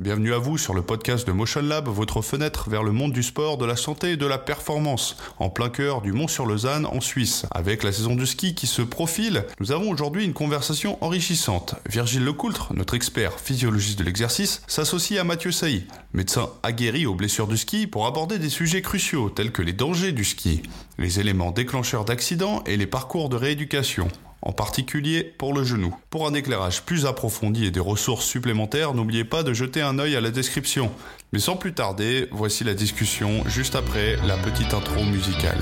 [0.00, 3.24] Bienvenue à vous sur le podcast de Motion Lab, votre fenêtre vers le monde du
[3.24, 7.46] sport, de la santé et de la performance, en plein cœur du Mont-sur-Lausanne en Suisse.
[7.50, 11.74] Avec la saison du ski qui se profile, nous avons aujourd'hui une conversation enrichissante.
[11.90, 17.48] Virgile Lecoultre, notre expert physiologiste de l'exercice, s'associe à Mathieu Sailly, médecin aguerri aux blessures
[17.48, 20.62] du ski, pour aborder des sujets cruciaux tels que les dangers du ski,
[20.98, 24.06] les éléments déclencheurs d'accidents et les parcours de rééducation
[24.42, 25.94] en particulier pour le genou.
[26.10, 30.16] Pour un éclairage plus approfondi et des ressources supplémentaires, n'oubliez pas de jeter un œil
[30.16, 30.90] à la description.
[31.32, 35.58] Mais sans plus tarder, voici la discussion juste après la petite intro musicale.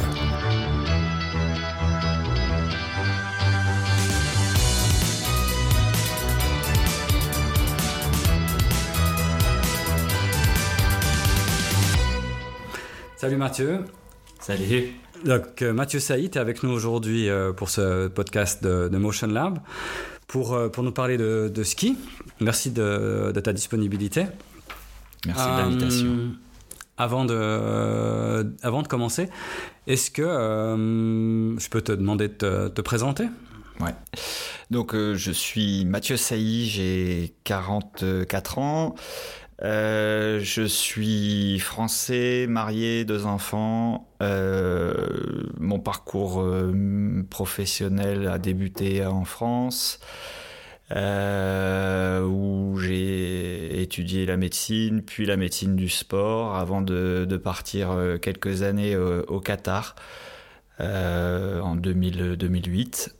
[13.16, 13.84] Salut Mathieu.
[14.40, 14.94] Salut.
[15.24, 19.58] Donc euh, Mathieu Saïd est avec nous aujourd'hui euh, pour ce podcast de, Motion Lab
[20.26, 21.96] pour, euh, pour nous parler de, ski.
[22.40, 24.26] Merci de, ta disponibilité.
[25.26, 26.16] Merci de l'invitation.
[26.98, 29.28] Avant de, avant de commencer,
[29.86, 33.24] est-ce que je peux te demander de te, présenter?
[33.80, 33.94] Ouais.
[34.70, 38.94] Donc je suis Mathieu Sailly, j'ai 44 ans.
[39.62, 44.08] Euh, je suis français, marié, deux enfants.
[44.22, 44.94] Euh,
[45.58, 49.98] mon parcours euh, professionnel a débuté en France,
[50.90, 58.96] où j'ai étudié la médecine, puis la médecine du sport, avant de, partir quelques années
[58.96, 59.96] au, Qatar
[60.78, 63.14] en 2000, 2008.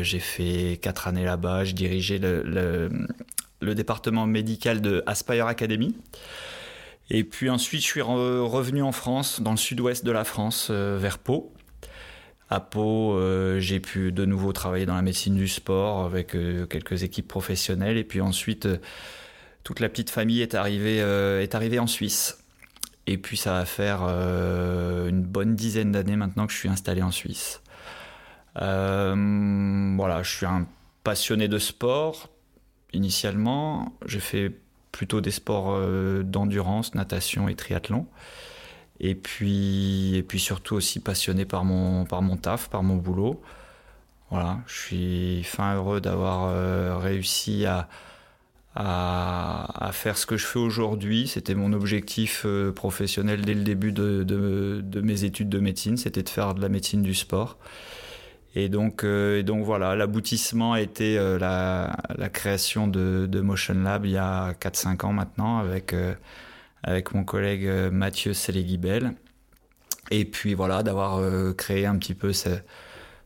[0.00, 1.64] j'ai fait quatre années là-bas.
[1.64, 2.90] Je dirigeais le
[3.62, 5.94] département médical de Aspire Academy.
[7.10, 10.98] Et puis ensuite, je suis revenu en France, dans le sud-ouest de la France, euh,
[11.00, 11.52] vers Pau.
[12.50, 16.66] À Pau, euh, j'ai pu de nouveau travailler dans la médecine du sport avec euh,
[16.66, 17.96] quelques équipes professionnelles.
[17.96, 18.68] Et puis ensuite,
[19.62, 22.38] toute la petite famille est arrivée, est arrivée en Suisse.
[23.08, 27.12] Et puis ça va faire une bonne dizaine d'années maintenant que je suis installé en
[27.12, 27.60] Suisse.
[28.56, 30.66] voilà, je suis un
[31.04, 32.30] passionné de sport,
[32.92, 33.92] initialement.
[34.06, 34.52] J'ai fait
[34.92, 38.06] plutôt des sports euh, d'endurance, natation et triathlon.
[38.98, 43.42] Et puis, et puis surtout aussi passionné par mon, par mon taf, par mon boulot.
[44.30, 47.88] Voilà, je suis fin heureux d'avoir euh, réussi à,
[48.74, 51.28] à, faire ce que je fais aujourd'hui.
[51.28, 56.22] C'était mon objectif euh, professionnel dès le début de, de, mes études de médecine, c'était
[56.22, 57.58] de faire de la médecine du sport.
[58.58, 64.12] Et donc, euh, donc voilà, l'aboutissement a été euh, la, création de, Motion Lab il
[64.12, 66.14] y a 4-5 ans maintenant avec, euh,
[66.82, 69.12] avec mon collègue Mathieu Séléguibel.
[70.10, 71.20] Et puis voilà, d'avoir
[71.56, 72.48] créé un petit peu ce,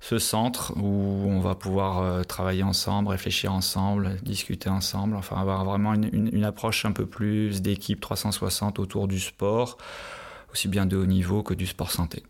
[0.01, 5.95] ce, centre où on va pouvoir travailler ensemble, réfléchir ensemble, discuter ensemble, enfin avoir vraiment
[5.95, 9.77] une approche un peu plus d'équipe 360 autour du sport,
[10.53, 12.25] aussi bien de haut niveau que du sport santé.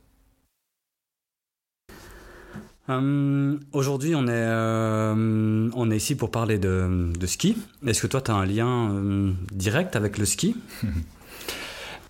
[2.91, 7.57] Euh, aujourd'hui, on, est, euh, on est ici pour parler de, ski.
[7.87, 10.57] Est-ce que toi, tu as un lien euh, direct avec le ski?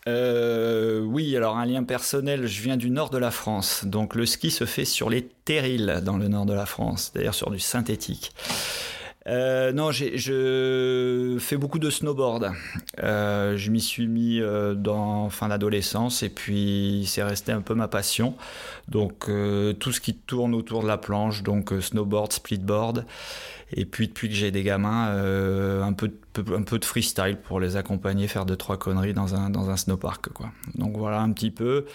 [0.06, 3.84] Oui, alors un lien personnel, je viens du nord de la France.
[3.84, 7.34] Donc le ski se fait sur les terrils dans le nord de la France, d'ailleurs
[7.34, 8.32] sur du synthétique.
[9.26, 12.52] Euh, non, je fais beaucoup de snowboard.
[13.02, 17.74] Euh, je m'y suis mis euh, dans fin d'adolescence et puis c'est resté un peu
[17.74, 18.36] ma passion.
[18.88, 19.30] Donc
[19.78, 23.06] tout ce qui tourne autour de la planche, donc snowboard, splitboard.
[23.72, 25.12] Et puis depuis que j'ai des gamins,
[25.82, 26.14] un, peu de,
[26.54, 29.76] un peu de freestyle pour les accompagner, faire deux trois conneries dans un, dans un
[29.76, 30.30] snowpark.
[30.30, 30.50] Quoi.
[30.74, 31.86] Donc voilà un petit peu.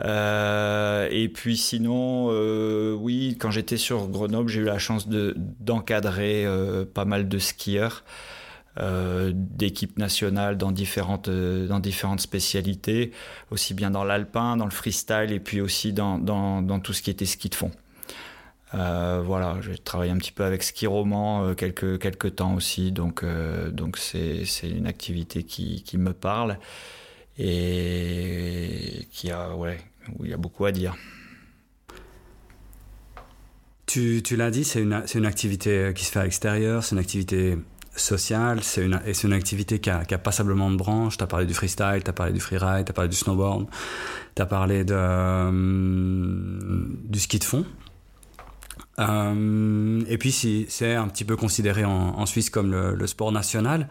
[0.00, 5.34] Euh, et puis sinon, euh, oui, quand j'étais sur Grenoble, j'ai eu la chance de,
[5.36, 8.04] d'encadrer euh, pas mal de skieurs
[8.76, 13.12] d'équipes nationales dans différentes, dans différentes spécialités,
[13.52, 17.00] aussi bien dans l'alpin, dans le freestyle et puis aussi dans, dans, dans tout ce
[17.00, 17.70] qui était ski de fond.
[18.72, 23.24] Voilà, j'ai travaillé un petit peu avec ski roman quelques, quelques temps aussi, donc
[23.70, 26.58] donc c'est, c'est une activité qui, qui me parle
[27.38, 29.78] et qui a, ouais,
[30.18, 30.96] où il y a beaucoup à dire.
[33.86, 37.00] Tu, tu l'as dit, c'est une, une, activité qui se fait à l'extérieur, c'est une
[37.00, 37.58] activité
[37.94, 41.16] sociale, c'est une, et c'est une activité qui a, qui a, passablement de branches.
[41.16, 43.66] Tu as parlé du freestyle, tu as parlé du freeride, tu as parlé du snowboard,
[44.34, 45.50] tu as parlé de, euh,
[47.04, 47.64] du ski de fond.
[48.98, 50.32] Euh, et puis,
[50.68, 53.88] c'est un petit peu considéré en, Suisse comme le, sport national.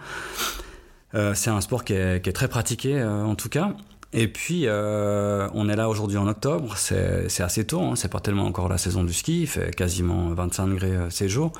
[1.16, 3.74] Euh, c'est un sport qui est, très pratiqué, euh, en tout cas.
[4.14, 8.46] Et puis, on est là aujourd'hui en octobre, c'est assez tôt, hein, c'est pas tellement
[8.46, 11.52] encore la saison du ski, il fait quasiment 25 degrés ces jours.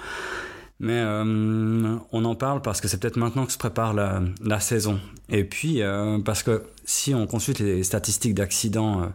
[0.80, 5.00] Mais on en parle parce que c'est peut-être maintenant que se prépare la, saison.
[5.30, 5.82] Et puis
[6.24, 9.12] parce que si on consulte les statistiques d'accidents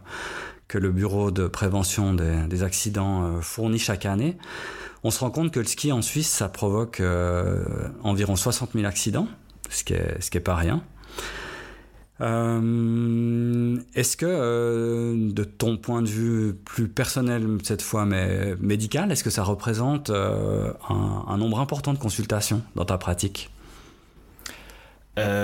[0.69, 4.37] que le Bureau de prévention des, accidents fournit chaque année,
[5.03, 7.01] on se rend compte que le ski en Suisse, ça provoque
[8.03, 9.27] environ 60 000 accidents,
[9.69, 10.81] ce qui est, ce qui est pas rien.
[12.21, 19.11] Euh, est-ce que, euh, de ton point de vue plus personnel cette fois, mais médical,
[19.11, 23.49] est-ce que ça représente euh, un, nombre important de consultations dans ta pratique?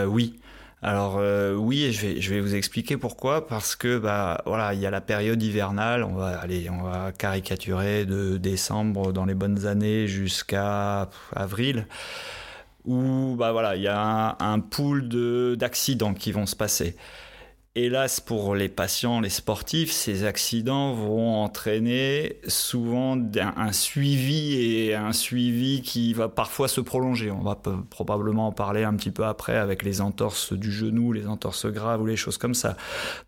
[0.07, 0.39] Oui.
[0.87, 1.19] Alors
[1.57, 3.47] oui, je vais, je vais vous expliquer pourquoi.
[3.47, 6.03] Parce que bah voilà, il y a la période hivernale.
[6.03, 11.87] On va aller, on va caricaturer de décembre dans les bonnes années jusqu'à avril
[12.85, 15.09] où bah voilà, il y a un, pool
[15.57, 16.95] d'accidents qui vont se passer.
[17.77, 25.11] Hélas pour les patients, les sportifs, ces accidents vont entraîner souvent un, suivi et un
[25.11, 27.31] suivi qui va parfois se prolonger.
[27.31, 31.27] On va probablement en parler un petit peu après avec les entorses du genou, les
[31.27, 32.77] entorses graves ou les choses comme ça.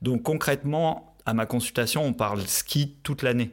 [0.02, 3.52] Donc concrètement, à ma consultation, on parle ski toute l'année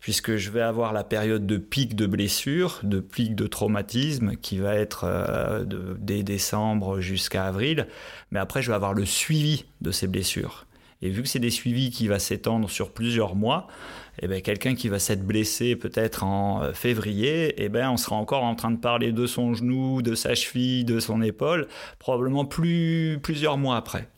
[0.00, 4.58] puisque je vais avoir la période de pic de blessure, de pic de traumatisme, qui
[4.58, 7.86] va être euh, de, dès décembre jusqu'à avril.
[8.30, 10.66] Mais après, je vais avoir le suivi de ces blessures.
[11.02, 13.68] Et vu que c'est des suivis qui vont s'étendre sur plusieurs mois,
[14.22, 18.16] eh ben, quelqu'un qui va s'être blessé peut-être en euh, février, eh ben, on sera
[18.16, 21.68] encore en train de parler de son genou, de sa cheville, de son épaule,
[21.98, 24.08] probablement plus, plusieurs mois après.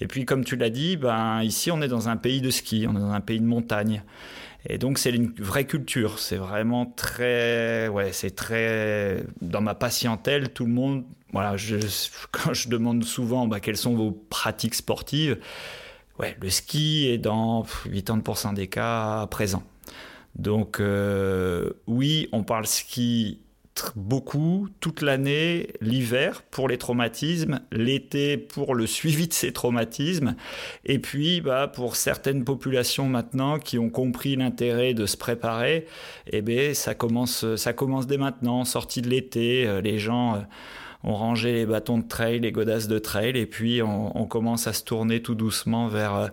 [0.00, 2.86] Et puis, comme tu l'as dit, ben, ici, on est dans un pays de ski,
[2.88, 4.02] on est dans un pays de montagne.
[4.66, 6.18] Et donc c'est une vraie culture.
[6.18, 10.52] C'est vraiment très, ouais, c'est très dans ma patientèle.
[10.52, 11.56] Tout le monde, voilà,
[12.30, 15.38] quand je demande souvent bah, quelles sont vos pratiques sportives,
[16.18, 19.62] ouais, le ski est dans 80% des cas présent.
[20.36, 23.40] Donc euh, oui, on parle ski
[23.96, 30.36] beaucoup toute l'année, l'hiver pour les traumatismes, l'été pour le suivi de ces traumatismes,
[30.84, 35.86] et puis bah, pour certaines populations maintenant qui ont compris l'intérêt de se préparer,
[36.30, 40.36] eh bien, ça, commence, ça commence dès maintenant, sortie de l'été, euh, les gens...
[40.36, 40.40] Euh,
[41.04, 44.72] ont rangé les bâtons de trail, les godasses de trail, et puis on, commence à
[44.72, 46.28] se tourner tout doucement vers, euh,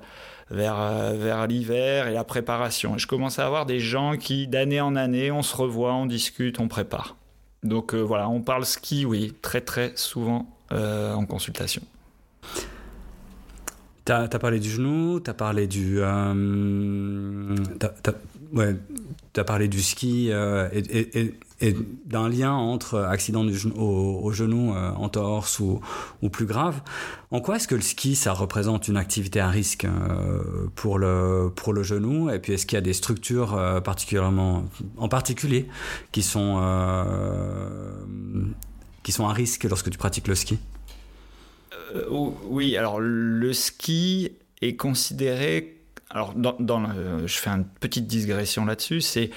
[0.51, 2.95] vers, vers l'hiver et la préparation.
[2.95, 6.05] Et je commence à avoir des gens qui, d'année en année, on se revoit, on
[6.05, 7.18] discute, on prépare.
[7.63, 11.81] Donc euh, voilà, on parle ski, oui, très très souvent euh, en consultation.
[14.05, 15.99] Tu as, parlé du genou, tu as parlé du.
[15.99, 17.55] Euh,
[19.45, 23.45] parlé du ski et d'un lien entre accident
[23.75, 25.81] au, genou, euh, entorse ou,
[26.29, 26.81] plus grave.
[27.31, 31.51] En quoi est-ce que le ski, ça représente une activité à risque euh, pour, le,
[31.55, 32.29] pour le genou?
[32.29, 34.63] Et puis est-ce qu'il y a des structures euh, particulièrement,
[34.97, 35.67] en particulier
[36.11, 36.59] qui sont,
[39.03, 40.59] qui sont à risque lorsque tu pratiques le ski?
[42.09, 45.75] Oui, alors le ski est considéré
[46.11, 46.57] alors, dans,
[47.27, 49.29] je fais une petite digression là-dessus, c'est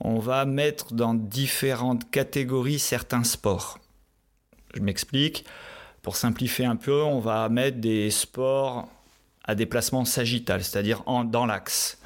[0.00, 3.78] on va mettre dans différentes catégories certains sports.
[4.74, 5.44] Je m'explique.
[6.02, 8.88] Pour simplifier un peu, on va mettre des sports
[9.44, 11.98] à déplacement sagittal, c'est-à-dire dans l'axe,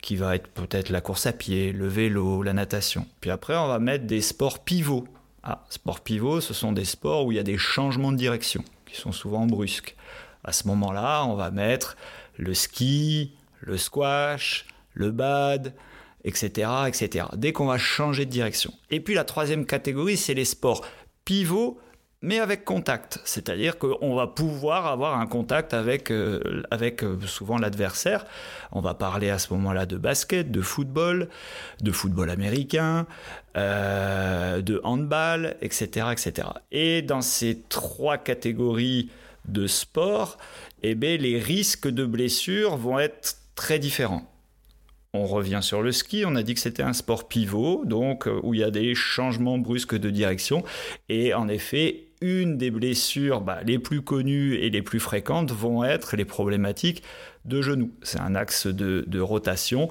[0.00, 3.06] qui va être peut-être la course à pied, le vélo, la natation.
[3.20, 5.06] Puis après, on va mettre des sports pivots.
[5.42, 8.64] Ah, sports pivots, ce sont des sports où il y a des changements de direction,
[8.86, 9.96] qui sont souvent brusques.
[10.44, 11.96] À ce moment-là, on va mettre
[12.36, 15.74] le ski, le squash, le bad,
[16.24, 17.26] etc., etc.
[17.36, 18.72] Dès qu'on va changer de direction.
[18.90, 20.84] Et puis la troisième catégorie, c'est les sports
[21.24, 21.80] pivots,
[22.22, 23.20] mais avec contact.
[23.24, 28.24] C'est-à-dire qu'on va pouvoir avoir un contact avec, euh, avec euh, souvent l'adversaire.
[28.70, 31.28] On va parler à ce moment-là de basket, de football,
[31.80, 33.06] de football américain,
[33.56, 36.48] euh, de handball, etc., etc.
[36.70, 39.10] Et dans ces trois catégories
[39.46, 40.38] de sport,
[40.84, 44.31] eh bien, les risques de blessures vont être très différents.
[45.14, 48.40] On revient sur le ski, on a dit que c'était un sport pivot, donc euh,
[48.42, 50.64] où il y a des changements brusques de direction.
[51.10, 55.84] Et en effet, une des blessures bah, les plus connues et les plus fréquentes vont
[55.84, 57.02] être les problématiques
[57.44, 57.92] de genoux.
[58.02, 59.90] C'est un axe de, rotation.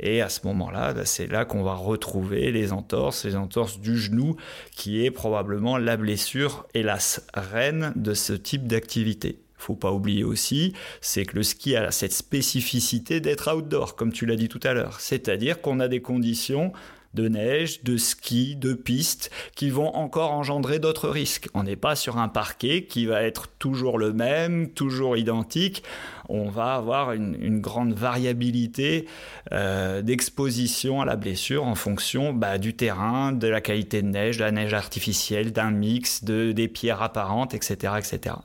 [0.00, 3.96] Et à ce moment-là, bah, c'est là qu'on va retrouver les entorses, les entorses du
[3.96, 4.36] genou,
[4.76, 10.72] qui est probablement la blessure, hélas, reine de ce type d'activité faut pas oublier aussi,
[11.00, 14.72] c'est que le ski a cette spécificité d'être outdoor, comme tu l'as dit tout à
[14.72, 15.00] l'heure.
[15.00, 16.72] C'est-à-dire qu'on a des conditions
[17.14, 21.48] de neige, de ski, de pistes, qui vont encore engendrer d'autres risques.
[21.54, 25.82] On n'est pas sur un parquet qui va être toujours le même, toujours identique.
[26.28, 29.06] On va avoir une, grande variabilité
[29.52, 34.36] euh, d'exposition à la blessure en fonction bah, du terrain, de la qualité de neige,
[34.36, 38.36] de la neige artificielle, d'un mix, de, des pierres apparentes, etc., etc.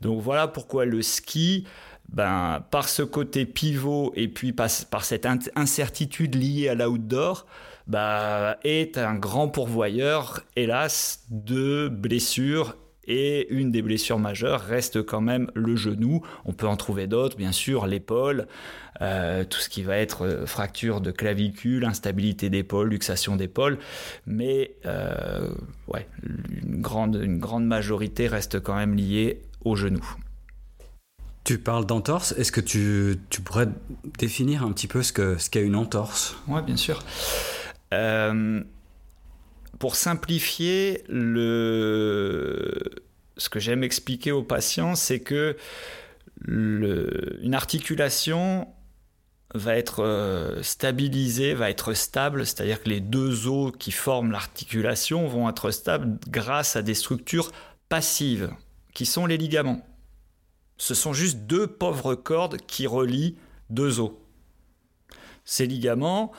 [0.00, 1.64] Donc voilà pourquoi le ski
[2.08, 7.46] ben, par ce côté pivot et puis par, cette incertitude liée à l'outdoor,
[7.86, 12.76] bah, est un grand pourvoyeur, hélas, de blessures.
[13.04, 16.22] Et une des blessures majeures reste quand même le genou.
[16.44, 18.46] On peut en trouver d'autres, bien sûr, l'épaule,
[19.00, 23.78] euh, tout ce qui va être euh, fracture de clavicule, instabilité d'épaule, luxation d'épaule.
[24.26, 25.52] Mais euh,
[25.88, 26.06] ouais,
[26.62, 30.04] une grande, une grande majorité reste quand même liée au genou.
[31.42, 32.32] Tu parles d'entorse.
[32.38, 33.66] Est-ce que tu, tu, pourrais
[34.16, 36.36] définir un petit peu ce qu'est ce qu'est une entorse?
[36.46, 37.02] Oui, bien sûr.
[37.92, 38.62] Euh,
[39.78, 42.78] pour simplifier, ce
[43.50, 45.56] que j'aime expliquer aux patients, c'est que
[46.48, 48.68] une articulation
[49.54, 55.28] va être euh, stabilisée, va être stable, c'est-à-dire que les deux os qui forment l'articulation
[55.28, 57.52] vont être stables grâce à des structures
[57.88, 58.50] passives,
[58.94, 59.86] qui sont les ligaments.
[60.78, 63.36] Ce sont juste deux pauvres cordes qui relient
[63.68, 64.12] deux os.
[65.44, 66.32] Ces ligaments,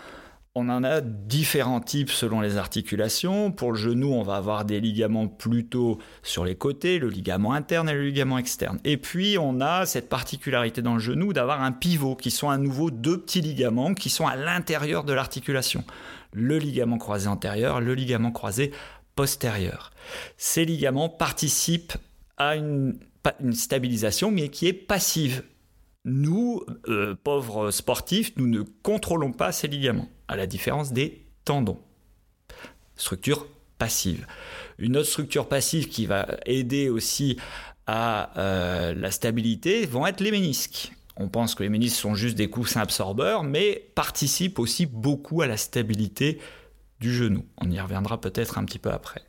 [0.55, 3.51] on en a différents types selon les articulations.
[3.51, 7.89] Pour le genou, on va avoir des ligaments plutôt sur les côtés, le ligament interne
[7.89, 8.79] et le ligament externe.
[8.83, 12.57] Et puis, on a cette particularité dans le genou d'avoir un pivot, qui sont à
[12.57, 15.83] nouveau deux petits ligaments qui sont à l'intérieur de l'articulation.
[16.33, 18.71] Le ligament croisé antérieur, le ligament croisé
[19.15, 19.91] postérieur.
[20.37, 21.93] Ces ligaments participent
[22.37, 22.95] à une
[23.39, 25.43] une stabilisation, mais qui est passive.
[26.05, 31.79] Nous, euh, pauvres sportifs, nous ne contrôlons pas ces ligaments, à la différence des tendons.
[32.97, 34.27] Structure passive.
[34.79, 37.37] Une autre structure passive qui va aider aussi
[37.87, 40.91] à euh, la stabilité vont être les ménisques.
[41.15, 45.47] On pense que les ménisques sont juste des coussins absorbeurs, mais participent aussi beaucoup à
[45.47, 46.39] la stabilité
[46.99, 47.45] du genou.
[47.57, 49.21] On y reviendra peut-être un petit peu après.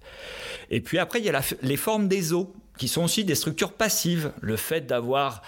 [0.70, 3.72] Et puis après, il y a les formes des os qui sont aussi des structures
[3.72, 4.32] passives.
[4.40, 5.42] Le fait d'avoir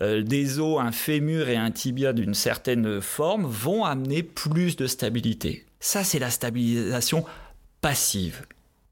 [0.00, 4.86] euh, des os, un fémur et un tibia d'une certaine forme vont amener plus de
[4.86, 5.66] stabilité.
[5.80, 7.24] Ça, c'est la stabilisation
[7.80, 8.46] passive.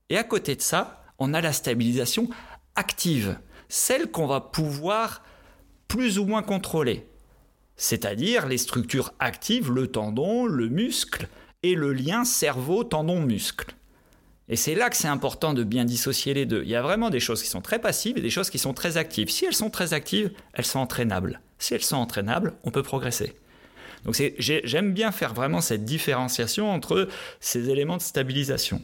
[0.08, 2.28] Et à côté de ça, on a la stabilisation
[2.74, 5.22] active, celle qu'on va pouvoir
[5.88, 7.06] plus ou moins contrôler.
[7.76, 11.28] C'est-à-dire les structures actives, le tendon, le muscle
[11.62, 13.74] et le lien cerveau-tendon-muscle.
[14.50, 16.62] Et c'est là que c'est important de bien dissocier les deux.
[16.64, 18.74] Il y a vraiment des choses qui sont très passives et des choses qui sont
[18.74, 19.30] très actives.
[19.30, 21.40] Si elles sont très actives, elles sont entraînables.
[21.60, 23.34] Si elles sont entraînables, on peut progresser.
[24.04, 28.82] Donc j'aime bien faire vraiment cette différenciation entre ces éléments de stabilisation.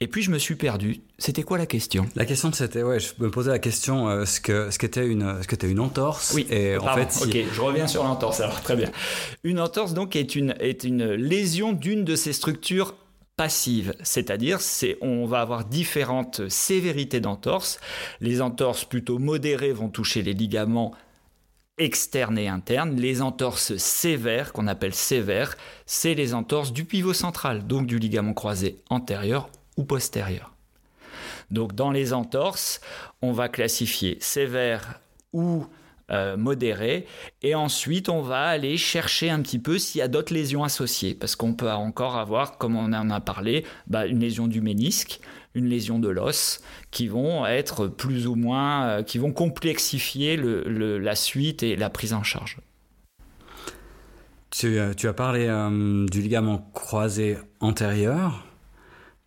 [0.00, 1.00] Et puis je me suis perdu.
[1.18, 2.06] C'était quoi la question?
[2.16, 5.40] La question c'était, ouais, je me posais la question euh, ce que ce qu'était une
[5.42, 6.32] ce qu'était une entorse.
[6.34, 6.46] Oui.
[6.50, 8.40] Et en fait, ok, je reviens sur l'entorse.
[8.40, 8.90] Alors très bien.
[9.44, 12.96] Une entorse donc est une est une lésion d'une de ces structures
[13.36, 17.80] passive, c'est-à-dire c'est on va avoir différentes sévérités d'entorse.
[18.20, 20.92] Les entorses plutôt modérées vont toucher les ligaments
[21.78, 22.96] externes et internes.
[22.96, 28.34] Les entorses sévères, qu'on appelle sévères, c'est les entorses du pivot central, donc du ligament
[28.34, 30.52] croisé antérieur ou postérieur.
[31.50, 32.80] Donc dans les entorses,
[33.22, 35.00] on va classifier sévères
[35.32, 35.66] ou
[36.10, 37.06] euh, modéré.
[37.42, 41.14] Et ensuite, on va aller chercher un petit peu s'il y a d'autres lésions associées.
[41.14, 45.20] Parce qu'on peut encore avoir, comme on en a parlé, bah, une lésion du ménisque,
[45.54, 51.14] une lésion de l'os, qui vont être plus ou moins, euh, qui vont complexifier la
[51.14, 52.58] suite et la prise en charge.
[54.50, 55.46] Tu, euh, as parlé
[56.10, 58.44] du ligament croisé antérieur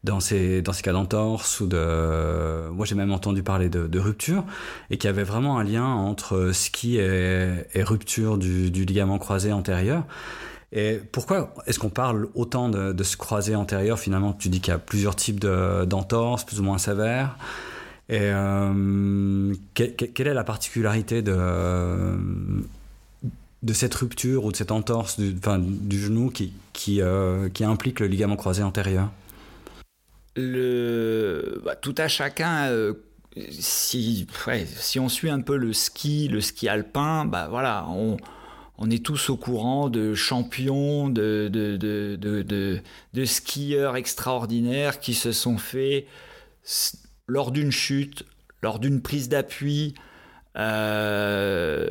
[0.08, 2.70] dans ces, cas d'entorse ou de...
[2.70, 4.44] Moi j'ai même entendu parler de, rupture
[4.90, 10.04] et qu'il y avait vraiment un lien entre ski et, rupture du, ligament croisé antérieur.
[10.74, 14.76] Et pourquoi est-ce qu'on parle autant de, ce croisé antérieur Finalement, tu dis qu'il y
[14.76, 17.38] a plusieurs types d'entorse, plus ou moins sévères.
[18.10, 21.36] Et euh, quelle est la particularité de,
[23.74, 26.32] cette rupture ou de cette entorse du, genou
[26.90, 29.10] euh, qui implique le ligament croisé antérieur?
[30.38, 32.70] Le, bah, tout à chacun.
[32.70, 32.94] Euh,
[33.50, 34.26] si,
[35.00, 38.18] on suit un peu le ski, le ski alpin, bah voilà, on,
[38.90, 46.08] est tous au courant de champions, de, de, skieurs extraordinaires qui se sont faits
[47.28, 48.26] lors d'une chute,
[48.64, 49.94] lors d'une prise d'appui,
[50.58, 51.90] euh,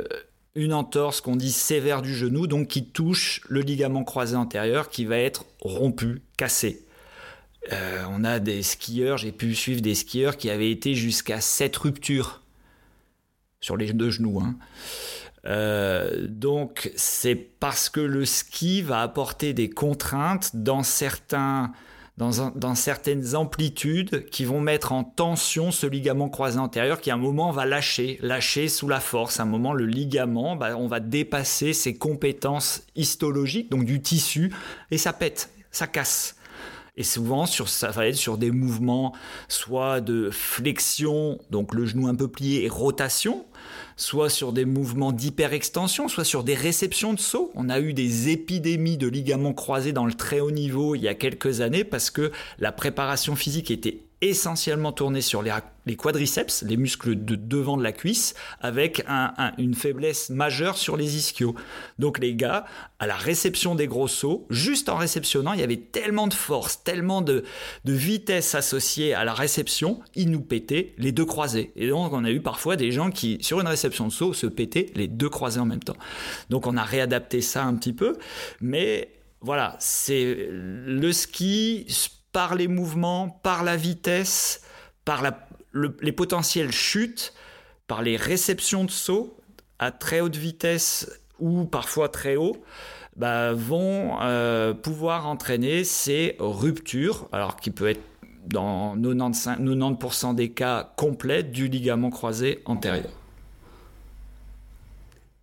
[0.57, 5.05] une entorse qu'on dit sévère du genou, donc qui touche le ligament croisé antérieur qui
[5.05, 6.86] va être rompu, cassé.
[7.73, 11.77] Euh, on a des skieurs, j'ai pu suivre des skieurs qui avaient été jusqu'à 7
[11.77, 12.43] ruptures
[13.61, 14.41] sur les deux genoux.
[14.41, 14.57] Hein.
[15.47, 21.75] Euh, donc c'est parce que le ski va apporter des contraintes dans certaines
[23.35, 27.65] amplitudes qui vont mettre en tension ce ligament croisé antérieur qui à un moment va
[27.65, 29.39] lâcher, lâcher sous la force.
[29.39, 34.53] À un moment, le ligament, bah, on va dépasser ses compétences histologiques, donc du tissu,
[34.91, 36.36] et ça pète, ça casse.
[36.99, 39.13] Et souvent, sur, ça va être sur des mouvements
[39.49, 43.45] soit de flexion, donc le genou un peu plié, et rotation,
[43.97, 47.51] soit sur des mouvements d'hyperextension, soit sur des réceptions de saut.
[47.55, 51.09] On a eu des épidémies de ligaments croisés dans le très haut niveau il y
[51.09, 56.77] a quelques années parce que la préparation physique était essentiellement tourné sur les, quadriceps, les
[56.77, 59.05] muscles de devant de la cuisse, avec
[59.59, 61.55] une faiblesse majeure sur les ischios.
[61.99, 62.65] Donc les gars,
[62.99, 66.83] à la réception des gros sauts, juste en réceptionnant, il y avait tellement de force,
[66.83, 67.45] tellement de,
[67.85, 71.73] vitesse associée à la réception, ils nous pétaient les deux croisés.
[71.77, 74.47] Et donc on a eu parfois des gens qui, sur une réception de saut, se
[74.47, 75.97] pétaient les deux croisés en même temps.
[76.49, 78.17] Donc on a réadapté ça un petit peu,
[78.61, 81.87] mais voilà, c'est le ski
[82.37, 84.61] par les mouvements, par la vitesse,
[85.07, 85.23] par
[85.73, 87.33] les potentiels chutes,
[87.87, 89.39] par les réceptions de saut
[89.79, 92.63] à très haute vitesse ou parfois très haut,
[93.17, 98.05] bah, vont euh, pouvoir entraîner ces ruptures, alors qui peut être
[98.47, 103.09] dans 95, 90% des cas complètes du ligament croisé antérieur.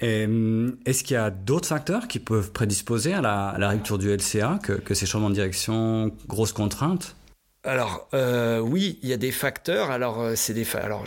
[0.03, 4.59] Hum, est-ce qu'il y a d'autres facteurs qui peuvent prédisposer à la, rupture du LCA
[4.61, 7.15] que, ces changements de direction, grosses contraintes?
[7.65, 9.89] Alors euh, oui, il y a des facteurs.
[9.89, 11.05] Alors euh, c'est des alors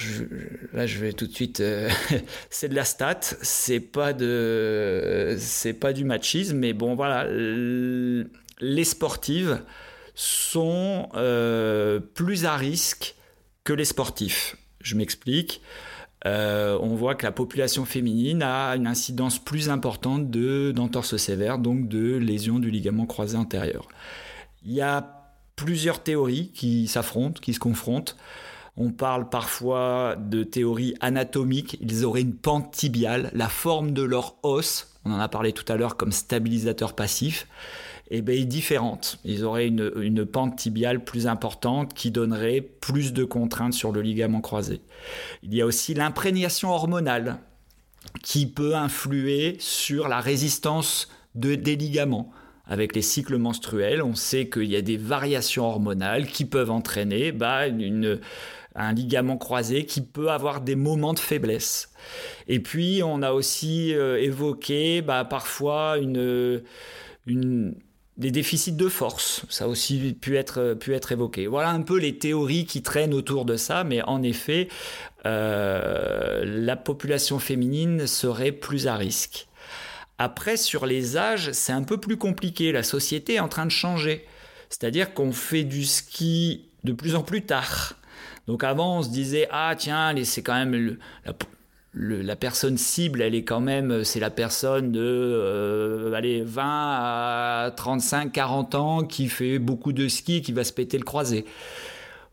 [0.73, 1.91] là je vais tout de suite euh,
[2.51, 8.85] c'est de la stat, c'est pas de c'est pas du machisme mais bon voilà les
[8.85, 9.61] sportives
[10.15, 11.11] sont
[12.15, 13.17] plus à risque
[13.65, 14.57] que les sportifs.
[14.81, 15.61] Je m'explique.
[16.27, 21.89] Euh, on voit que la population féminine a une incidence plus importante d'entorse sévère, donc
[21.89, 23.87] de lésions du ligament croisé antérieur.
[24.65, 25.23] Il y a
[25.55, 28.17] plusieurs théories qui s'affrontent, qui se confrontent.
[28.77, 31.79] On parle parfois de théories anatomiques.
[31.81, 35.71] Ils auraient une pente tibiale, la forme de leur os, on en a parlé tout
[35.73, 37.47] à l'heure comme stabilisateur passif
[38.11, 39.19] eh bien, différentes.
[39.25, 44.01] Ils auraient une, une, pente tibiale plus importante qui donnerait plus de contraintes sur le
[44.01, 44.81] ligament croisé.
[45.43, 47.39] Il y a aussi l'imprégnation hormonale
[48.23, 52.31] qui peut influer sur la résistance de, des ligaments.
[52.69, 57.31] Avec les cycles menstruels, on sait qu'il y a des variations hormonales qui peuvent entraîner
[57.31, 58.21] bah, une,
[58.75, 61.93] un ligament croisé qui peut avoir des moments de faiblesse.
[62.49, 66.63] Et puis, on a aussi euh, évoqué bah, parfois une,
[67.27, 67.77] une,
[68.17, 71.47] des déficits de force, ça a aussi pu être, pu être évoqué.
[71.47, 74.69] Voilà un peu les théories qui traînent autour de ça, mais en effet,
[75.27, 79.49] euh, la population féminine serait plus à risque.
[80.19, 82.73] Après, sur les âges, c'est un peu plus compliqué.
[82.73, 84.25] La société est en train de changer.
[84.71, 87.95] C'est-à-dire qu'on fait du ski de plus en plus tard.
[88.47, 91.35] Donc avant, on se disait, ah tiens, c'est quand même la
[92.39, 98.33] personne cible, elle est quand même, c'est la personne de euh, allez, 20 à 35,
[98.33, 101.45] 40 ans qui fait beaucoup de ski, qui va se péter le croisé.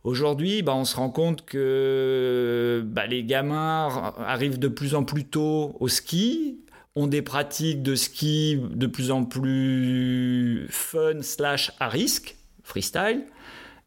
[0.03, 5.23] Aujourd'hui, bah, on se rend compte que bah, les gamins arrivent de plus en plus
[5.23, 6.59] tôt au ski,
[6.95, 13.23] ont des pratiques de ski de plus en plus fun slash à risque, freestyle,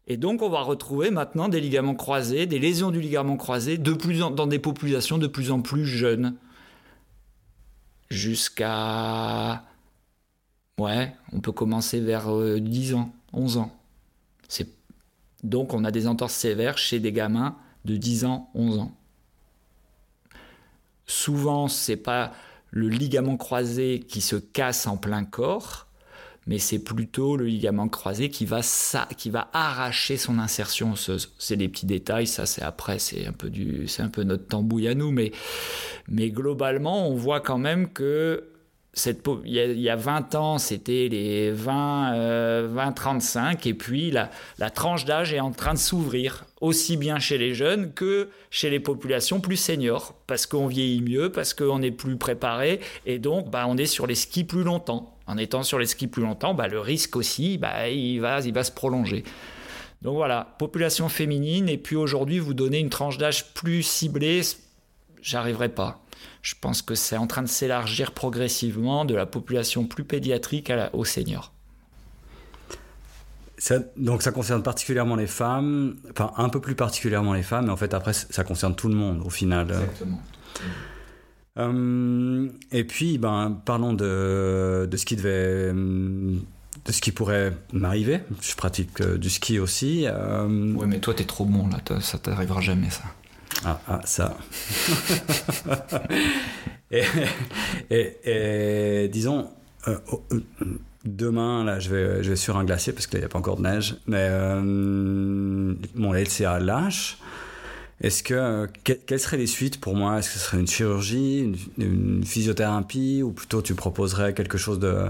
[0.09, 4.47] et donc, on va retrouver maintenant des ligaments croisés, des lésions du ligament croisé, dans
[4.47, 6.35] des populations de plus en plus jeunes.
[8.09, 9.63] Jusqu'à.
[10.79, 12.27] Ouais, on peut commencer vers
[12.59, 13.73] 10 euh, ans, 11 ans.
[15.43, 18.91] Donc, on a des entorses sévères chez des gamins de 10 ans, 11 ans.
[21.05, 22.33] Souvent, c'est pas
[22.71, 25.86] le ligament croisé qui se casse en plein corps,
[26.47, 31.33] mais c'est plutôt le ligament croisé qui va, ça, qui va arracher son insertion osseuse.
[31.37, 34.47] C'est des petits détails, ça c'est après, c'est un peu du, c'est un peu notre
[34.47, 35.31] tambouille à nous, mais,
[36.07, 38.45] mais globalement, on voit quand même que
[38.93, 44.69] cette, il, y a, 20 ans, c'était les 20, 20 35, et puis la, la
[44.69, 48.79] tranche d'âge est en train de s'ouvrir, aussi bien chez les jeunes que chez les
[48.79, 53.65] populations plus seniors, parce qu'on vieillit mieux, parce qu'on est plus préparé, et donc bah,
[53.67, 56.67] on est sur les skis plus longtemps en étant sur les skis plus longtemps, bah,
[56.67, 59.23] le risque aussi, bah, il, va, il va se prolonger.
[60.01, 64.41] Donc voilà, population féminine, et puis aujourd'hui, vous donnez une tranche d'âge plus ciblée.
[65.21, 66.01] j'arriverai pas.
[66.41, 70.89] Je pense que c'est en train de s'élargir progressivement de la population plus pédiatrique à
[70.93, 71.51] aux seniors.
[73.97, 77.77] donc ça concerne particulièrement les femmes, enfin un peu plus particulièrement les femmes, mais en
[77.77, 79.69] fait après ça concerne tout le monde au final.
[79.71, 80.21] Exactement.
[80.61, 80.63] Euh,
[81.57, 85.73] et puis, ben, parlons de, de ce qui devait,
[86.87, 88.19] de ce qui pourrait m'arriver.
[88.41, 90.05] Je pratique euh, du ski aussi.
[90.07, 90.47] Euh...
[90.47, 93.03] Oui, mais toi, t'es trop bon là, ça t'arrivera jamais ça.
[93.65, 94.37] Ah, ah ça.
[96.91, 97.03] et,
[97.89, 99.49] et, disons,
[99.87, 100.23] euh, oh,
[101.05, 103.57] demain, là, je vais, je vais sur un glacier parce qu'il n'y a pas encore
[103.57, 104.29] de neige, mais
[105.95, 107.17] mon LCA lâche.
[107.99, 110.19] Est-ce que, euh, quelles seraient les suites pour moi?
[110.19, 115.07] Est-ce que ce serait une chirurgie, une, physiothérapie, ou plutôt tu proposerais quelque chose de,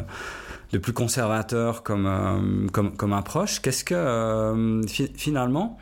[0.77, 3.59] plus conservateur comme, euh, comme, comme, approche?
[3.59, 4.81] Qu'est-ce que, euh,
[5.15, 5.77] finalement,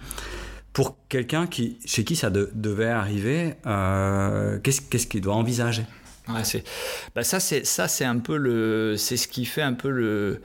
[0.73, 3.53] pour quelqu'un qui, chez qui ça devait arriver,
[4.63, 5.85] qu'est-ce qu'il doit envisager?
[7.13, 10.41] Bah ça, c'est, ça, c'est un peu le, c'est ce qui fait un peu le,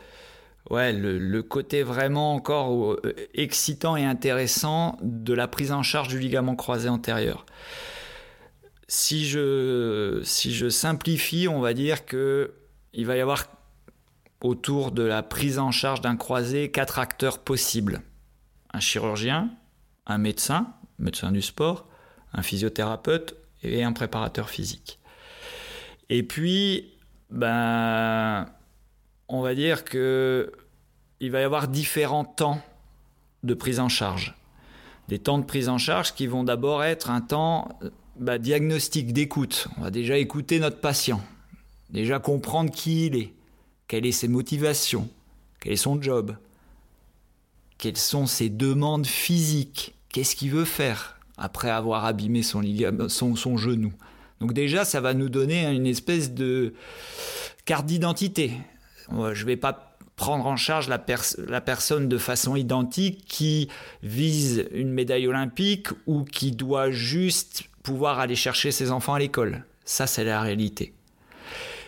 [0.68, 6.18] ouais, le, côté vraiment encore euh, excitant et intéressant de la prise en charge du
[6.18, 7.46] ligament croisé antérieur.
[8.88, 12.54] Si je, si je simplifie, on va dire que
[12.92, 13.46] il va y avoir
[14.42, 18.02] autour de la prise en charge d'un croisé quatre acteurs possibles.
[18.72, 19.50] Un chirurgien,
[20.06, 21.86] un médecin, médecin du sport,
[22.32, 24.98] un physiothérapeute et un préparateur physique.
[26.08, 26.92] Et puis,
[27.30, 28.46] ben,
[29.30, 30.52] on va dire que
[31.20, 32.60] il va y avoir différents temps
[33.42, 34.34] de prise en charge.
[35.08, 37.68] Des temps de prise en charge qui vont d'abord être un temps
[38.16, 39.68] bah, diagnostic d'écoute.
[39.78, 41.22] On va déjà écouter notre patient,
[41.90, 43.32] déjà comprendre qui il est,
[43.86, 45.08] quelles sont ses motivations,
[45.60, 46.36] quel est son job,
[47.78, 53.92] quelles sont ses demandes physiques, qu'est-ce qu'il veut faire après avoir abîmé son genou.
[54.40, 56.74] Donc déjà, ça va nous donner une espèce de
[57.64, 58.52] carte d'identité.
[59.12, 61.02] Je ne vais pas prendre en charge la,
[61.48, 63.68] la, personne de façon identique qui
[64.02, 69.64] vise une médaille olympique ou qui doit juste pouvoir aller chercher ses enfants à l'école.
[69.84, 70.92] Ça, c'est la réalité.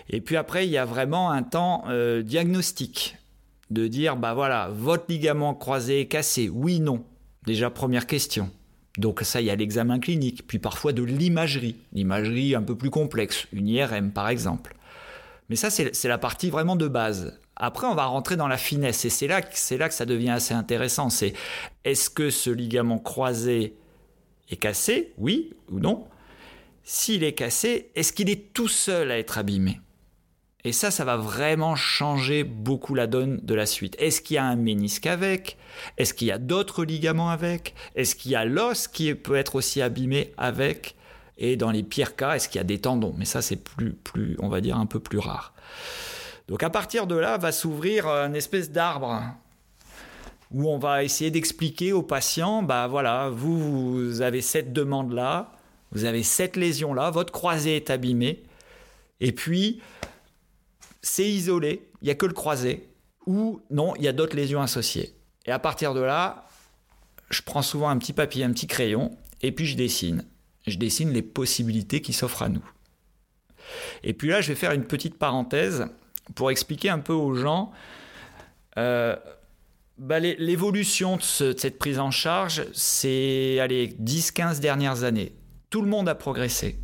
[0.08, 3.16] Et puis après, il y a vraiment un temps euh, diagnostic
[3.70, 7.04] de dire, bah voilà, votre ligament croisé est cassé, oui, non.
[7.46, 8.50] Déjà, première question.
[8.98, 12.90] Donc ça, il y a l'examen clinique, puis parfois de l'imagerie, l'imagerie un peu plus
[12.90, 14.74] complexe, une IRM par exemple.
[15.52, 17.38] Mais ça, c'est la partie vraiment de base.
[17.56, 19.42] Après, on va rentrer dans la finesse et c'est là,
[19.78, 21.10] là que ça devient assez intéressant.
[21.10, 21.34] C'est
[21.84, 23.76] est-ce que ce ligament croisé
[24.48, 26.06] est cassé, oui ou non?
[26.84, 29.78] S'il est cassé, est-ce qu'il est tout seul à être abîmé?
[30.64, 33.94] Et ça, ça va vraiment changer beaucoup la donne de la suite.
[33.98, 35.58] Est-ce qu'il y a un ménisque avec?
[35.98, 37.74] Est-ce qu'il y a d'autres ligaments avec?
[37.94, 40.96] Est-ce qu'il y a l'os qui peut être aussi abîmé avec?
[41.38, 43.14] Et dans les pires cas, est-ce qu'il y a des tendons?
[43.16, 45.54] Mais ça, c'est plus, plus, on va dire, un peu plus rare.
[46.48, 49.22] Donc à partir de là va s'ouvrir une espèce d'arbre
[50.52, 55.52] où on va essayer d'expliquer aux patients, bah voilà, vous, avez cette demande-là,
[55.92, 58.42] vous avez cette lésion-là, votre croisé est abîmé,
[59.20, 59.80] et puis
[61.00, 62.88] c'est isolé, il n'y a que le croisé,
[63.26, 65.14] ou non, il y a d'autres lésions associées.
[65.46, 66.46] Et à partir de là,
[67.30, 70.24] je prends souvent un petit papier, un petit crayon, et puis je dessine.
[70.66, 72.64] Je dessine les possibilités qui s'offrent à nous.
[74.02, 75.86] Et puis là, je vais faire une petite parenthèse
[76.34, 77.72] pour expliquer un peu aux gens
[78.78, 79.16] euh,
[79.98, 85.34] bah, l'évolution de, cette prise en charge, c'est 10-15 dernières années.
[85.70, 86.78] Tout le monde a progressé.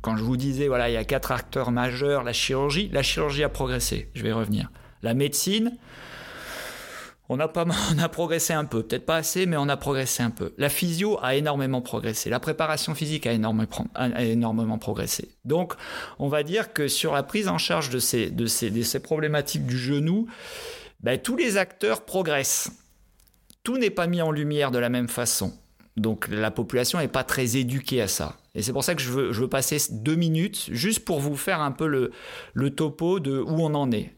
[0.00, 3.42] Quand je vous disais, voilà, il y a quatre acteurs majeurs, la chirurgie, la chirurgie
[3.42, 4.70] a progressé, je vais revenir.
[5.02, 5.76] La médecine,
[7.28, 10.22] on a, pas, on a progressé un peu, peut-être pas assez, mais on a progressé
[10.22, 10.54] un peu.
[10.58, 15.30] La physio a énormément progressé, la préparation physique a énormément, progressé.
[15.44, 15.74] Donc,
[16.18, 19.00] on va dire que sur la prise en charge de ces, de ces, de ces
[19.00, 20.26] problématiques du genou,
[21.00, 22.70] ben, tous les acteurs progressent.
[23.62, 25.52] Tout n'est pas mis en lumière de la même façon.
[25.96, 28.36] Donc la population n'est pas très éduquée à ça.
[28.54, 31.36] Et c'est pour ça que je veux, je veux passer deux minutes juste pour vous
[31.36, 32.12] faire un peu le,
[32.54, 34.14] le topo de où on en est.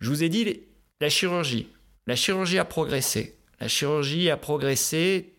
[0.00, 0.60] Je vous ai dit
[1.00, 1.68] la chirurgie.
[2.06, 3.38] La chirurgie a progressé.
[3.60, 5.34] La chirurgie a progressé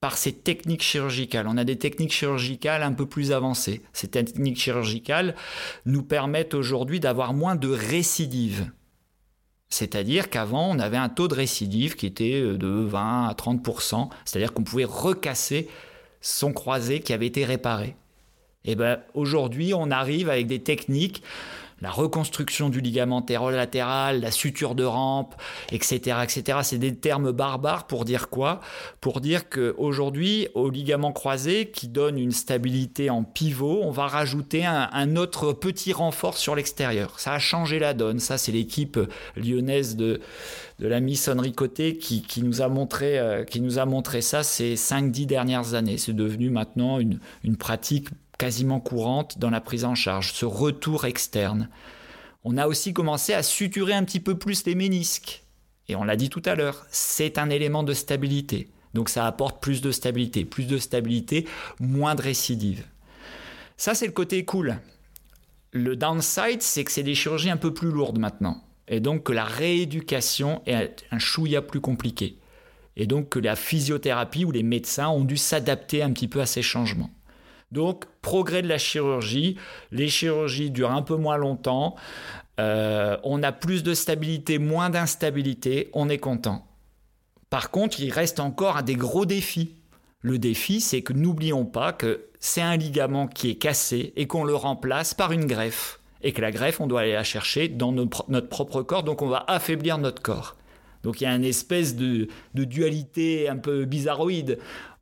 [0.00, 1.46] par ses techniques chirurgicales.
[1.48, 3.82] On a des techniques chirurgicales un peu plus avancées.
[3.92, 5.34] Ces techniques chirurgicales
[5.86, 8.70] nous permettent aujourd'hui d'avoir moins de récidives.
[9.68, 14.52] C'est-à-dire qu'avant, on avait un taux de récidive qui était de 20 à 30% c'est-à-dire
[14.52, 15.68] qu'on pouvait recasser
[16.20, 17.96] son croisé qui avait été réparé.
[18.64, 21.22] Et eh ben aujourd'hui, on arrive avec des techniques
[21.80, 25.34] la reconstruction du ligament latéral, la suture de rampe,
[25.72, 26.58] etc., etc.
[26.62, 28.60] C'est des termes barbares pour dire quoi?
[29.00, 34.64] Pour dire qu'aujourd'hui, au ligament croisé qui donne une stabilité en pivot, on va rajouter
[34.66, 37.18] un, autre petit renfort sur l'extérieur.
[37.18, 38.20] Ça a changé la donne.
[38.20, 38.98] Ça, c'est l'équipe
[39.36, 40.20] lyonnaise de,
[40.78, 44.42] de l'ami Sonnery Côté qui, qui, nous a montré, euh, qui nous a montré ça
[44.42, 45.98] ces 5-10 dernières années.
[45.98, 48.08] C'est devenu maintenant une pratique
[48.40, 51.68] quasiment courante dans la prise en charge, ce retour externe.
[52.42, 55.44] On a aussi commencé à suturer un petit peu plus les ménisques.
[55.88, 58.70] Et on l'a dit tout à l'heure, c'est un élément de stabilité.
[58.94, 60.46] Donc ça apporte plus de stabilité.
[60.46, 61.46] Plus de stabilité,
[61.80, 62.86] moins de récidive.
[63.76, 64.78] Ça, c'est le côté cool.
[65.72, 68.64] Le downside, c'est que c'est des chirurgies un peu plus lourdes maintenant.
[68.88, 72.38] Et donc que la rééducation est un chouïa plus compliqué.
[72.96, 76.46] Et donc que la physiothérapie ou les médecins ont dû s'adapter un petit peu à
[76.46, 77.10] ces changements.
[77.72, 79.56] Donc, progrès de la chirurgie.
[79.92, 81.94] Les chirurgies durent un peu moins longtemps.
[82.58, 85.88] Euh, on a plus de stabilité, moins d'instabilité.
[85.92, 86.66] On est content.
[87.48, 89.76] Par contre, il reste encore des gros défis.
[90.20, 94.44] Le défi, c'est que n'oublions pas que c'est un ligament qui est cassé et qu'on
[94.44, 96.00] le remplace par une greffe.
[96.22, 99.28] Et que la greffe, on doit aller la chercher dans notre propre corps, donc on
[99.28, 100.56] va affaiblir notre corps.
[101.02, 104.58] Donc il y a une espèce de dualité un peu bizarroïde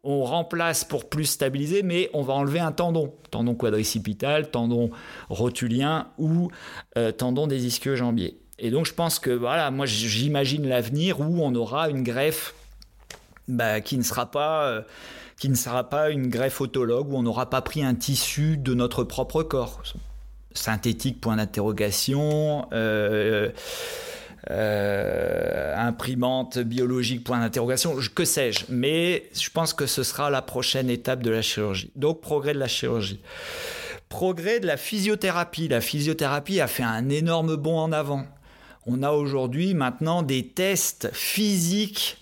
[0.08, 4.90] on remplace pour plus stabiliser, mais on va enlever un tendon, tendon quadricipital, tendon
[5.28, 6.50] rotulien ou
[6.96, 8.38] euh, tendon des ischio-jambiers.
[8.58, 12.54] Et donc je pense que voilà, moi j'imagine l'avenir où on aura une greffe
[13.48, 14.82] bah, qui ne sera pas euh,
[15.38, 18.72] qui ne sera pas une greffe autologue où on n'aura pas pris un tissu de
[18.72, 19.82] notre propre corps.
[20.52, 22.66] Synthétique point d'interrogation.
[22.72, 23.50] Euh,
[24.50, 28.64] euh, imprimante biologique, point d'interrogation, que sais-je.
[28.68, 31.90] Mais je pense que ce sera la prochaine étape de la chirurgie.
[31.96, 33.20] Donc, progrès de la chirurgie.
[34.08, 35.68] Progrès de la physiothérapie.
[35.68, 38.24] La physiothérapie a fait un énorme bond en avant.
[38.86, 42.16] On a aujourd'hui maintenant des tests physiques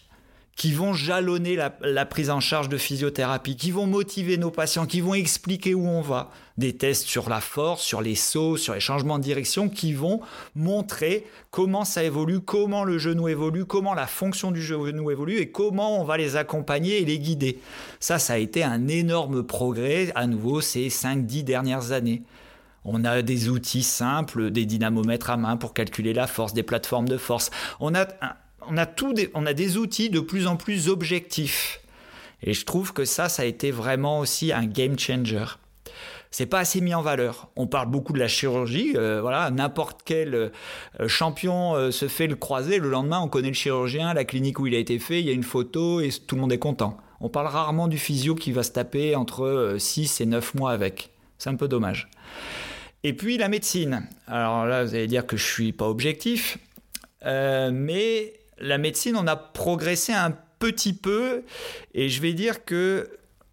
[0.56, 5.02] qui vont jalonner la, prise en charge de physiothérapie, qui vont motiver nos patients, qui
[5.02, 6.30] vont expliquer où on va.
[6.56, 10.22] Des tests sur la force, sur les sauts, sur les changements de direction, qui vont
[10.54, 15.50] montrer comment ça évolue, comment le genou évolue, comment la fonction du genou évolue et
[15.50, 17.58] comment on va les accompagner et les guider.
[18.00, 22.22] Ça, ça a été un énorme progrès, à nouveau, ces 5-10 dernières années.
[22.86, 27.08] On a des outils simples, des dynamomètres à main pour calculer la force, des plateformes
[27.08, 27.50] de force.
[27.80, 28.06] On a
[28.68, 31.80] on a, tout des, on a des outils de plus en plus objectifs.
[32.42, 35.44] Et je trouve que ça, ça a été vraiment aussi un game changer.
[36.30, 37.48] C'est pas assez mis en valeur.
[37.56, 38.92] On parle beaucoup de la chirurgie.
[38.94, 40.50] Euh, voilà, n'importe quel euh,
[41.08, 42.78] champion euh, se fait le croisé.
[42.78, 45.20] Le lendemain, on connaît le chirurgien, la clinique où il a été fait.
[45.20, 46.98] Il y a une photo et tout le monde est content.
[47.20, 51.10] On parle rarement du physio qui va se taper entre 6 et 9 mois avec.
[51.38, 52.10] C'est un peu dommage.
[53.02, 54.06] Et puis la médecine.
[54.26, 56.58] Alors là, vous allez dire que je suis pas objectif,
[57.24, 61.44] mais la médecine, on a progressé un petit peu,
[61.94, 63.10] et je vais dire que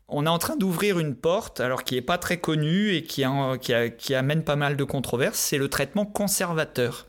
[0.08, 3.24] on est en train d'ouvrir une porte, alors qui n'est pas très connue et qui,
[3.24, 7.08] amène pas mal de controverses, c'est le traitement conservateur.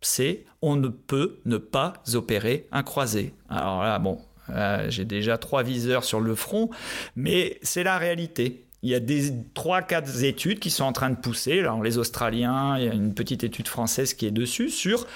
[0.00, 3.34] C'est on ne peut ne pas opérer un croisé.
[3.48, 4.20] Alors là, bon,
[4.88, 6.70] j'ai déjà trois viseurs sur le front,
[7.16, 8.66] mais c'est la réalité.
[8.82, 11.58] Il y a des trois, quatre études qui sont en train de pousser.
[11.58, 15.06] Alors les Australiens, il y a une petite étude française qui est dessus sur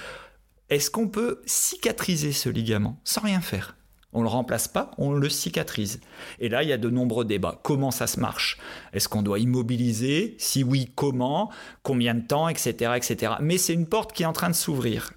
[0.71, 3.75] est-ce qu'on peut cicatriser ce ligament sans rien faire?
[4.13, 5.99] On ne le remplace pas, on le cicatrise.
[6.39, 7.59] Et là, il y a de nombreux débats.
[7.61, 8.57] Comment ça se marche?
[8.93, 10.35] Est-ce qu'on doit immobiliser?
[10.37, 11.51] Si oui, comment?
[11.83, 12.47] Combien de temps?
[12.47, 12.91] Etc.
[12.95, 13.33] etc.
[13.41, 15.11] Mais c'est une porte qui est en train de s'ouvrir.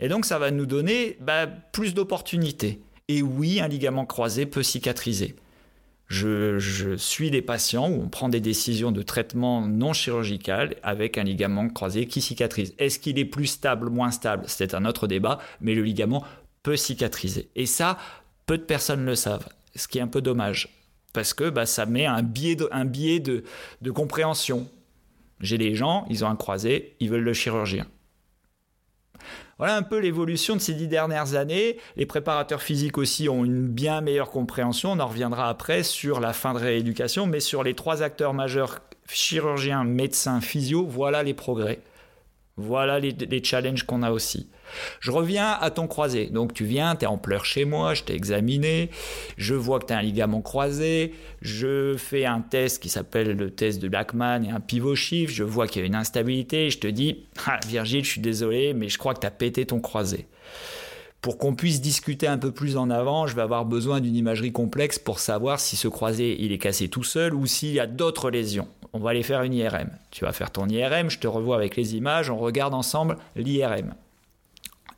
[0.00, 2.82] Et donc, ça va nous donner bah, plus d'opportunités.
[3.08, 5.36] Et oui, un ligament croisé peut cicatriser.
[6.14, 11.24] Je, suis des patients où on prend des décisions de traitement non chirurgical avec un
[11.24, 12.72] ligament croisé qui cicatrise.
[12.78, 14.44] Est-ce qu'il est plus stable, moins stable?
[14.46, 16.24] C'est un autre débat, mais le ligament
[16.62, 17.48] peut cicatriser.
[17.56, 17.98] Et ça,
[18.46, 20.68] peu de personnes le savent, ce qui est un peu dommage,
[21.12, 23.42] parce que bah, ça met un biais de,
[23.90, 24.68] compréhension.
[25.40, 27.86] J'ai des gens, ils ont un croisé, ils veulent le chirurgien.
[29.58, 31.78] Voilà un peu l'évolution de ces dix dernières années.
[31.96, 34.92] Les préparateurs physiques aussi ont une bien meilleure compréhension.
[34.92, 38.80] On en reviendra après sur la fin de rééducation, mais sur les trois acteurs majeurs,
[39.08, 41.80] chirurgiens, médecins, physio, voilà les progrès.
[42.56, 44.48] Voilà les, challenges qu'on a aussi.
[45.00, 46.26] Je reviens à ton croisé.
[46.26, 48.90] Donc tu viens, tu es en pleurs chez moi, je t'ai examiné,
[49.36, 53.50] je vois que tu as un ligament croisé, je fais un test qui s'appelle le
[53.50, 56.78] test de Blackman et un pivot shift, je vois qu'il y a une instabilité, je
[56.78, 59.80] te dis, ah, Virgile, je suis désolé, mais je crois que tu as pété ton
[59.80, 60.26] croisé.
[61.24, 64.52] Pour qu'on puisse discuter un peu plus en avant, je vais avoir besoin d'une imagerie
[64.52, 67.86] complexe pour savoir si ce croisé il est cassé tout seul ou s'il y a
[67.86, 68.68] d'autres lésions.
[68.92, 69.88] on va aller faire une IRM.
[70.10, 73.94] Tu vas faire ton IRM, je te revois avec les images, on regarde ensemble l'IRM.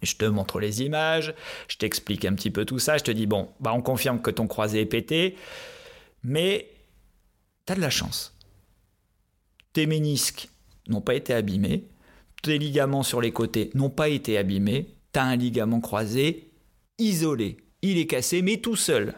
[0.06, 1.34] Je te montre les images,
[1.68, 4.30] je t'explique un petit peu tout ça, je te dis, bon, bah on confirme que
[4.30, 5.36] ton croisé est pété,
[6.22, 6.70] mais
[7.66, 8.36] tu as de la chance.
[9.72, 10.48] Tes ménisques
[10.88, 11.84] n'ont pas été abîmés,
[12.42, 16.50] tes ligaments sur les côtés n'ont pas été abîmés, tu as un ligament croisé
[16.98, 17.58] isolé.
[17.82, 19.14] Il est cassé, mais tout seul.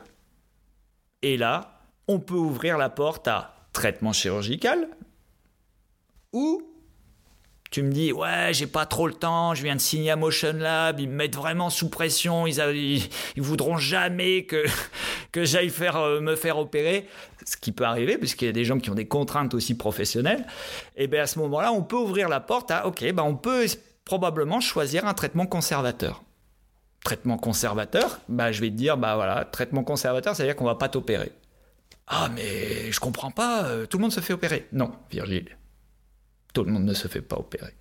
[1.23, 4.89] Et là, on peut ouvrir la porte à traitement chirurgical
[6.33, 6.63] ou
[7.71, 10.55] tu me dis ouais j'ai pas trop le temps je viens de signer à Motion
[10.55, 12.59] Lab ils me mettent vraiment sous pression ils,
[13.37, 14.65] ils, voudront jamais que
[15.33, 17.07] que j'aille faire euh, me faire opérer.
[17.45, 20.47] Ce qui peut arriver puisqu'il y a des gens qui ont des contraintes aussi professionnelles.
[20.97, 23.67] Et bien à ce moment-là on peut ouvrir la porte à ok ben on peut
[24.05, 26.23] probablement choisir un traitement conservateur.
[27.05, 30.65] Traitement conservateur bah je vais te dire bah voilà traitement conservateur c'est à dire qu'on
[30.65, 31.33] va pas t'opérer.
[32.09, 34.67] Ah, mais je comprends pas, euh, tout le monde se fait opérer.
[34.73, 35.59] Non, Virgile,
[36.55, 37.75] tout le monde ne se fait pas opérer.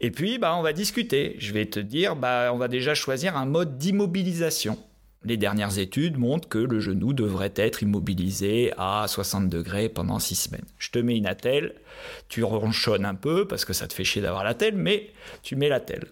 [0.00, 1.36] Et puis, bah, on va discuter.
[1.38, 4.78] Je vais te dire, bah, on va déjà choisir un mode d'immobilisation.
[5.24, 10.34] Les dernières études montrent que le genou devrait être immobilisé à 60 degrés pendant 6
[10.36, 10.64] semaines.
[10.78, 11.74] Je te mets une attelle,
[12.28, 15.10] tu ronchonnes un peu parce que ça te fait chier d'avoir l'attelle, mais
[15.42, 16.06] tu mets l'attelle.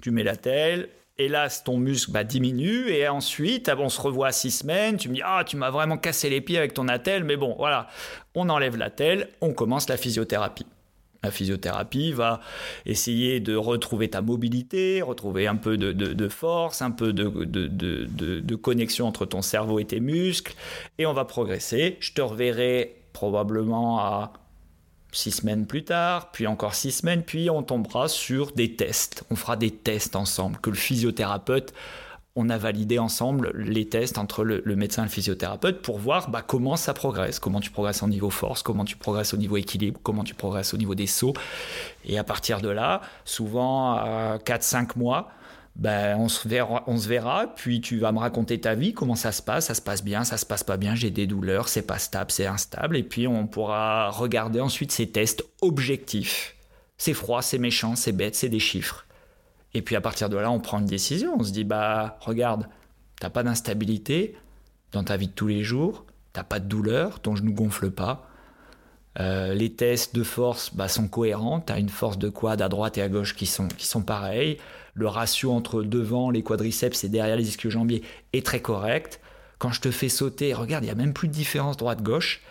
[0.00, 4.50] Tu mets l'attelle, Hélas, ton muscle bah, diminue et ensuite, on se revoit à six
[4.50, 4.98] semaines.
[4.98, 7.54] Tu me dis Ah, tu m'as vraiment cassé les pieds avec ton attelle, mais bon,
[7.56, 7.88] voilà,
[8.34, 10.66] on enlève l'attelle, on commence la physiothérapie.
[11.26, 12.40] La physiothérapie va
[12.84, 19.08] essayer de retrouver ta mobilité, retrouver un peu de, force, un peu de, de, connexion
[19.08, 20.54] entre ton cerveau et tes muscles,
[20.98, 21.96] et on va progresser.
[21.98, 24.34] Je te reverrai probablement à
[25.10, 29.24] six semaines plus tard, puis encore six semaines, puis on tombera sur des tests.
[29.28, 31.74] On fera des tests ensemble, que le physiothérapeute,
[32.36, 36.42] on a validé ensemble les tests entre le, médecin et le physiothérapeute pour voir bah,
[36.46, 39.98] comment ça progresse, comment tu progresses au niveau force, comment tu progresses au niveau équilibre,
[40.02, 41.34] comment tu progresses au niveau des sauts.
[42.04, 45.30] Et à partir de là, souvent à 4-5 mois,
[45.76, 49.14] ben, on, se verra, on se verra, puis tu vas me raconter ta vie, comment
[49.14, 51.68] ça se passe, ça se passe bien, ça se passe pas bien, j'ai des douleurs,
[51.68, 56.54] c'est pas stable, c'est instable, et puis on pourra regarder ensuite ces tests objectifs.
[56.98, 59.05] C'est froid, c'est méchant, c'est bête, c'est des chiffres.
[59.74, 62.68] Et puis à partir de là, on prend une décision, on se dit, bah regarde,
[63.20, 64.36] t'as pas d'instabilité
[64.92, 68.28] dans ta vie de tous les jours, t'as pas de douleur, ton genou gonfle pas,
[69.18, 71.60] euh, les tests de force bah, sont cohérents.
[71.60, 74.02] Tu as une force de quad à droite et à gauche qui sont, qui sont
[74.02, 74.58] pareilles.
[74.94, 78.02] Le ratio entre devant les quadriceps et derrière les ischio-jambiers
[78.32, 79.20] est très correct.
[79.58, 82.42] Quand je te fais sauter, regarde, il n'y a même plus de différence droite-gauche.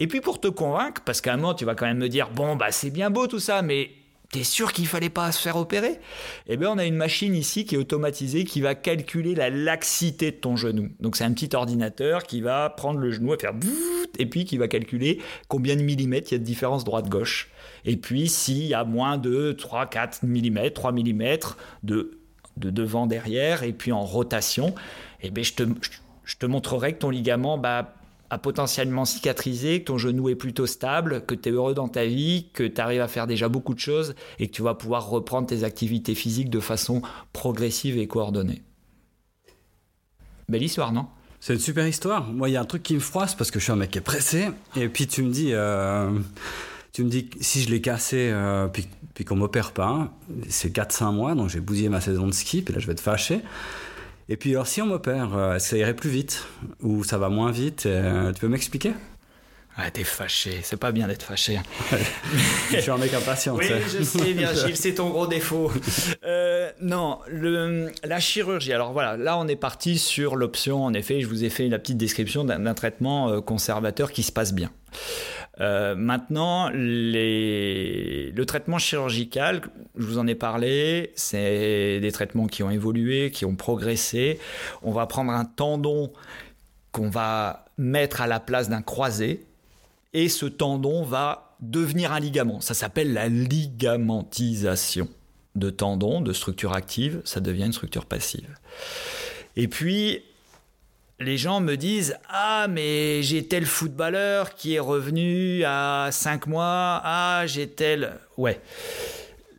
[0.00, 2.30] Et puis pour te convaincre, parce qu'à un moment tu vas quand même me dire,
[2.30, 3.90] bon, bah c'est bien beau tout ça, mais
[4.32, 6.00] T'es sûr qu'il fallait pas se faire opérer?
[6.46, 10.30] Eh bien, on a une machine ici qui est automatisée qui va calculer la laxité
[10.30, 10.88] de ton genou.
[11.00, 13.52] Donc, c'est un petit ordinateur qui va prendre le genou et faire
[14.18, 17.50] et puis qui va calculer combien de millimètres il y a de différence droite-gauche.
[17.84, 21.22] Et puis, s'il y a moins de 3, 4 mm, 3 mm
[21.82, 22.18] de,
[22.56, 24.74] de devant derrière et puis en rotation,
[25.20, 25.62] eh bien, je te,
[26.24, 27.96] je te montrerai que ton ligament, bah,
[28.32, 32.06] a potentiellement cicatrisé, que ton genou est plutôt stable, que tu es heureux dans ta
[32.06, 35.10] vie, que tu arrives à faire déjà beaucoup de choses et que tu vas pouvoir
[35.10, 37.02] reprendre tes activités physiques de façon
[37.34, 38.62] progressive et coordonnée.
[40.48, 41.08] Belle histoire, non?
[41.40, 42.24] C'est une super histoire.
[42.24, 43.90] Moi, il y a un truc qui me froisse parce que je suis un mec
[43.90, 44.48] qui est pressé.
[44.76, 46.10] Et puis tu me dis, euh,
[46.94, 50.10] tu me dis si je l'ai cassé euh, puis, puis qu'on m'opère pas,
[50.48, 53.02] c'est 4-5 mois, donc j'ai bousillé ma saison de ski, puis là je vais te
[53.02, 53.42] fâcher.
[54.28, 56.46] Et puis, alors, si on m'opère, euh, ça irait plus vite
[56.80, 58.92] ou ça va moins vite euh, Tu peux m'expliquer?
[59.76, 61.58] Ah, t'es fâché, c'est pas bien d'être fâché.
[62.70, 63.56] je suis un mec impatient.
[63.56, 65.70] Oui, je sais, Virgile, c'est ton gros défaut.
[66.24, 68.72] Euh, non, le, la chirurgie.
[68.72, 70.84] Alors voilà, là on est parti sur l'option.
[70.84, 74.52] En effet, je vous ai fait la petite description d'un traitement conservateur qui se passe
[74.52, 74.70] bien.
[75.60, 79.62] Euh, maintenant, le traitement chirurgical,
[79.96, 84.38] je vous en ai parlé, c'est des traitements qui ont évolué, qui ont progressé.
[84.82, 86.12] On va prendre un tendon
[86.90, 89.46] qu'on va mettre à la place d'un croisé
[90.12, 92.60] et ce tendon va devenir un ligament.
[92.60, 95.08] Ça s'appelle la ligamentisation
[95.54, 98.56] de tendon, de structure active, ça devient une structure passive.
[99.56, 100.22] Et puis,
[101.22, 107.00] les gens me disent Ah, mais j'ai tel footballeur qui est revenu à 5 mois.
[107.04, 108.14] Ah, j'ai tel.
[108.36, 108.60] Ouais.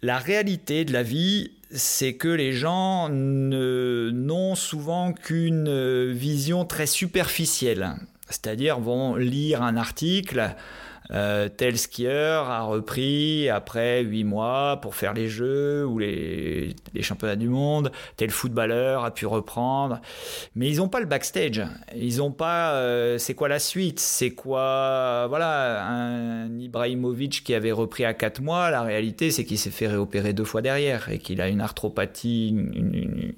[0.01, 7.95] La réalité de la vie, c'est que les gens n'ont souvent qu'une vision très superficielle.
[8.29, 10.55] C'est-à-dire vont lire un article
[11.11, 17.35] euh, tel skieur a repris après 8 mois pour faire les Jeux ou les, championnats
[17.35, 19.99] du monde, tel footballeur a pu reprendre.
[20.55, 21.61] Mais ils n'ont pas le backstage.
[21.95, 28.05] Ils n'ont pas euh, c'est quoi la suite, c'est quoi voilà Ibrahimovic qui avait repris
[28.05, 31.41] à 4 mois, la réalité c'est qu'il s'est fait réopérer deux fois derrière et qu'il
[31.41, 33.33] a une arthropathie, une,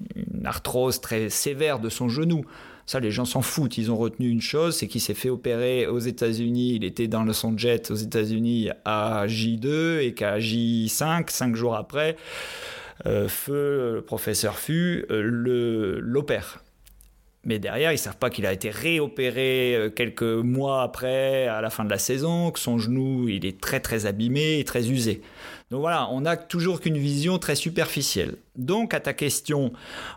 [0.45, 2.45] arthrose très sévère de son genou.
[2.85, 3.77] Ça, les gens s'en foutent.
[3.77, 6.75] Ils ont retenu une chose, c'est qu'il s'est fait opérer aux États-Unis.
[6.75, 11.75] Il était dans le son jet aux États-Unis à J2 et qu'à J5, cinq jours
[11.75, 12.15] après,
[13.07, 16.61] euh, Feu, le professeur Fu, euh, l'opère.
[17.43, 21.69] Mais derrière, ils savent pas qu'il a été réopéré euh, quelques mois après, à la
[21.69, 25.21] fin de la saison, que son genou, il est très très abîmé et très usé.
[25.71, 28.35] Donc voilà, on n'a toujours qu'une vision très superficielle.
[28.55, 29.73] Donc à ta question,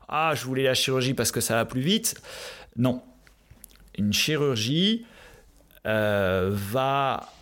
[0.08, 2.20] ah, je voulais la chirurgie parce que ça va plus vite.
[2.76, 3.02] Non.
[3.96, 5.06] Une chirurgie
[5.86, 7.32] euh, va.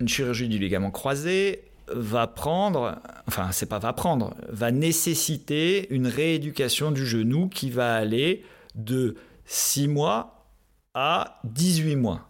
[0.00, 6.06] Une chirurgie du ligament croisé va prendre, enfin, c'est pas va prendre, va nécessiter une
[6.06, 10.46] rééducation du genou qui va aller de 6 mois
[10.94, 12.28] à 18 mois.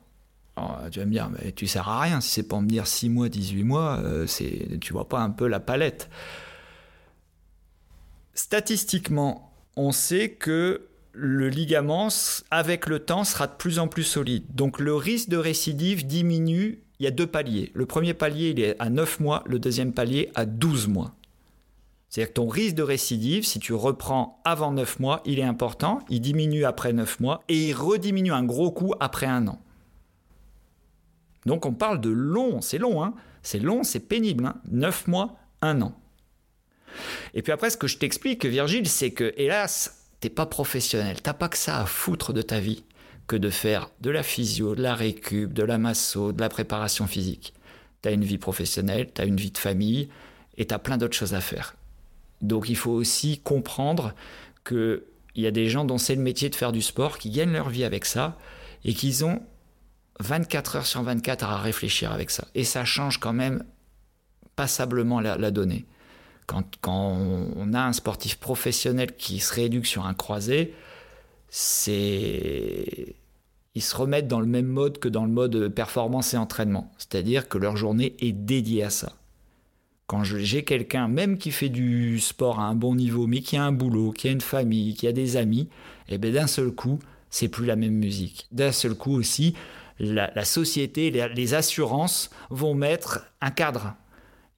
[0.90, 3.09] Tu vas me dire, mais tu sers à rien si c'est pour me dire 6
[3.09, 6.09] mois, 18 mois, euh, c'est, tu vois pas un peu la palette.
[8.34, 12.09] Statistiquement, on sait que le ligament,
[12.50, 14.44] avec le temps, sera de plus en plus solide.
[14.55, 16.80] Donc le risque de récidive diminue.
[17.00, 17.72] Il y a deux paliers.
[17.74, 21.14] Le premier palier, il est à 9 mois, le deuxième palier à 12 mois.
[22.09, 25.98] C'est-à-dire que ton risque de récidive, si tu reprends avant 9 mois, il est important,
[26.09, 29.59] il diminue après 9 mois et il rediminue un gros coup après un an.
[31.47, 35.38] Donc on parle de long, c'est long, hein c'est long, c'est pénible, hein 9 mois,
[35.61, 35.95] un an.
[37.34, 41.34] Et puis après, ce que je t'explique, Virgile, c'est que, hélas, t'es pas professionnel, t'as
[41.34, 42.84] pas que ça à foutre de ta vie
[43.26, 47.07] que de faire de la physio, de la récup, de la masso, de la préparation
[47.07, 47.55] physique.
[48.03, 50.09] Tu as une vie professionnelle, tu as une vie de famille
[50.57, 51.74] et tu as plein d'autres choses à faire.
[52.42, 54.14] Donc il faut aussi comprendre
[54.66, 55.03] qu'il
[55.36, 57.70] y a des gens dont c'est le métier de faire du sport, qui gagnent leur
[57.70, 58.36] vie avec ça,
[58.84, 59.40] et qu'ils ont
[60.20, 62.46] 24 heures sur 24 à réfléchir avec ça.
[62.54, 63.64] Et ça change quand même
[64.56, 65.84] passablement la, donnée.
[66.46, 70.74] Quand, on a un sportif professionnel qui se rééduque sur un croisé,
[71.48, 73.16] c'est
[73.74, 76.92] ils se remettent dans le même mode que dans le mode performance et entraînement.
[76.96, 79.12] C'est-à-dire que leur journée est dédiée à ça.
[80.06, 83.64] Quand j'ai quelqu'un, même qui fait du sport à un bon niveau, mais qui a
[83.64, 85.68] un boulot, qui a une famille, qui a des amis,
[86.08, 86.98] et eh bien d'un seul coup,
[87.30, 88.46] c'est plus la même musique.
[88.52, 89.54] D'un seul coup aussi,
[89.99, 93.95] la, société, les, assurances vont mettre un cadre.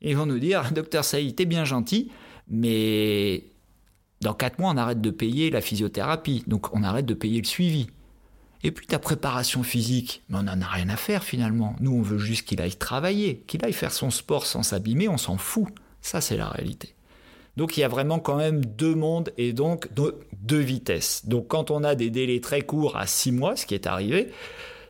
[0.01, 2.11] Ils vont nous dire, docteur Saïd, t'es bien gentil,
[2.49, 3.45] mais
[4.20, 7.47] dans quatre mois, on arrête de payer la physiothérapie, donc on arrête de payer le
[7.47, 7.89] suivi.
[8.62, 11.76] Et puis ta préparation physique, on n'en a rien à faire finalement.
[11.80, 15.18] Nous, on veut juste qu'il aille travailler, qu'il aille faire son sport sans s'abîmer, on
[15.18, 15.68] s'en fout.
[16.01, 16.95] Ça, c'est la réalité.
[17.57, 21.26] Donc il y a vraiment quand même deux mondes et donc deux vitesses.
[21.26, 24.30] Donc quand on a des délais très courts à six mois, ce qui est arrivé,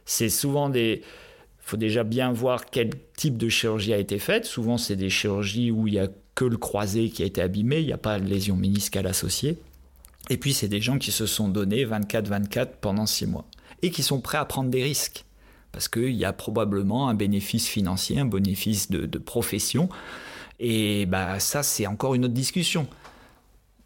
[0.07, 1.02] c'est souvent des...
[1.02, 4.44] Il faut déjà bien voir quel type de chirurgie a été faite.
[4.44, 7.80] Souvent, c'est des chirurgies où il n'y a que le croisé qui a été abîmé,
[7.80, 9.59] il n'y a pas de lésion méniscale associée.
[10.30, 13.46] Et puis, c'est des gens qui se sont donnés 24-24 pendant six mois
[13.82, 15.24] et qui sont prêts à prendre des risques.
[15.72, 19.88] Parce qu'il y a probablement un bénéfice financier, un bénéfice de, profession.
[20.59, 22.86] Et bah, ça, c'est encore une autre discussion.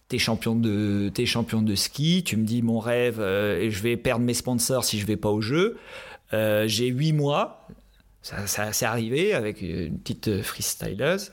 [0.09, 4.25] T'es champion de champion de ski, tu me dis mon rêve euh, je vais perdre
[4.25, 5.79] mes sponsors si je vais pas au jeu.
[6.33, 7.67] Euh, j'ai huit mois,
[8.23, 11.33] ça, ça c'est arrivé avec une petite freestyleuse.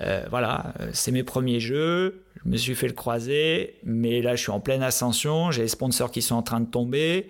[0.00, 4.42] Euh, voilà, c'est mes premiers jeux, je me suis fait le croiser, mais là je
[4.42, 7.28] suis en pleine ascension, j'ai les sponsors qui sont en train de tomber.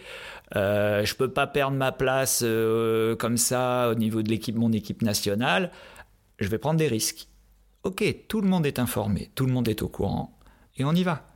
[0.57, 4.73] Euh, je peux pas perdre ma place euh, comme ça au niveau de l'équipe, mon
[4.73, 5.71] équipe nationale.
[6.39, 7.29] Je vais prendre des risques.
[7.85, 10.37] Ok, tout le monde est informé, tout le monde est au courant,
[10.77, 11.27] et on y va.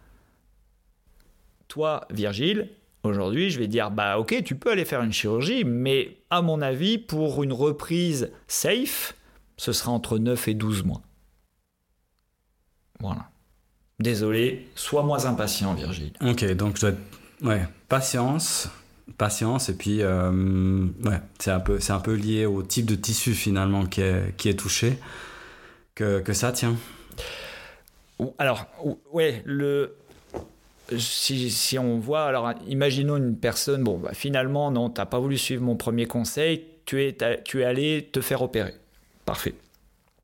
[1.69, 2.69] Toi, Virgile,
[3.03, 6.61] aujourd'hui, je vais dire bah ok, tu peux aller faire une chirurgie, mais à mon
[6.61, 9.15] avis, pour une reprise safe,
[9.57, 11.03] ce sera entre 9 et 12 mois.
[13.01, 13.29] Voilà.
[13.99, 16.13] Désolé, sois moins impatient, Virgile.
[16.21, 16.99] Ok, donc je dois être...
[17.43, 18.69] Ouais, patience,
[19.19, 23.35] patience et puis euh, ouais, c'est un peu un peu lié au type de tissu
[23.35, 24.99] finalement qui est, qui est touché
[25.95, 26.77] que, que ça tient.
[28.39, 28.67] Alors
[29.13, 29.97] ouais le
[30.99, 35.63] si, on voit alors imaginons une personne bon bah, finalement non t'as pas voulu suivre
[35.63, 38.75] mon premier conseil tu es tu es allé te faire opérer.
[39.25, 39.55] Parfait.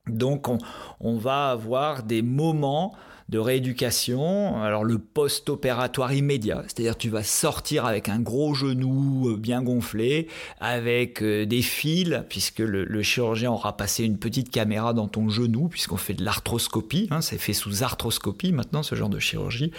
[0.06, 0.58] Donc on,
[1.00, 2.94] on va avoir des moments
[3.28, 4.62] de rééducation.
[4.62, 10.28] Alors le post-opératoire immédiat, c'est-à-dire tu vas sortir avec un gros genou euh, bien gonflé,
[10.60, 15.68] avec euh, des fils, puisque le, chirurgien aura passé une petite caméra dans ton genou,
[15.68, 19.72] puisqu'on fait de l'arthroscopie, hein, c'est fait sous arthroscopie maintenant ce genre de chirurgie.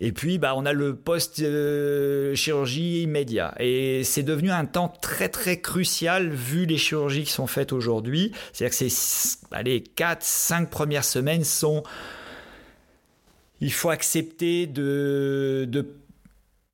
[0.00, 3.54] Et puis bah, on a le post-chirurgie immédiat.
[3.58, 8.32] Et c'est devenu un temps très très crucial vu les chirurgies qui sont faites aujourd'hui.
[8.52, 11.82] C'est-à-dire que ces allez, 4, 5 premières semaines sont
[13.60, 15.86] il faut accepter de, de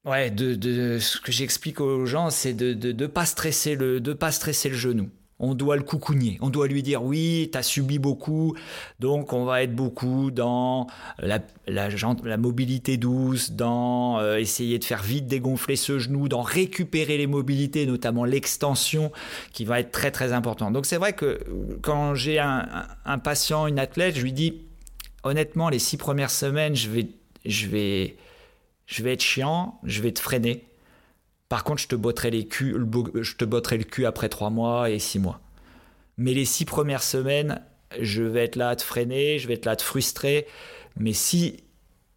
[0.05, 4.01] ouais, de, de, ce que j'explique aux gens, c'est de ne de, pas stresser le,
[4.01, 5.09] de pas stresser le genou.
[5.45, 6.39] On doit le coucougner.
[6.41, 8.55] On doit lui dire oui, tu as subi beaucoup,
[9.01, 15.26] donc on va être beaucoup dans la mobilité douce, dans euh, essayer de faire vite
[15.26, 19.11] dégonfler ce genou, dans récupérer les mobilités, notamment l'extension,
[19.53, 20.70] qui va être très très important.
[20.70, 21.41] Donc c'est vrai que
[21.80, 24.62] quand j'ai un, un patient, une athlète, je lui dis
[25.23, 27.09] honnêtement, les six premières semaines, je vais,
[27.45, 28.16] je vais,
[28.87, 30.64] je vais être chiant, je vais te freiner.
[31.49, 32.89] Par contre, je te botterai, les culs,
[33.20, 35.41] je te botterai le cul après trois mois et six mois.
[36.16, 37.61] Mais les six premières semaines,
[38.01, 40.47] je vais être là à te freiner, je vais être là à te frustrer.
[40.97, 41.64] Mais si,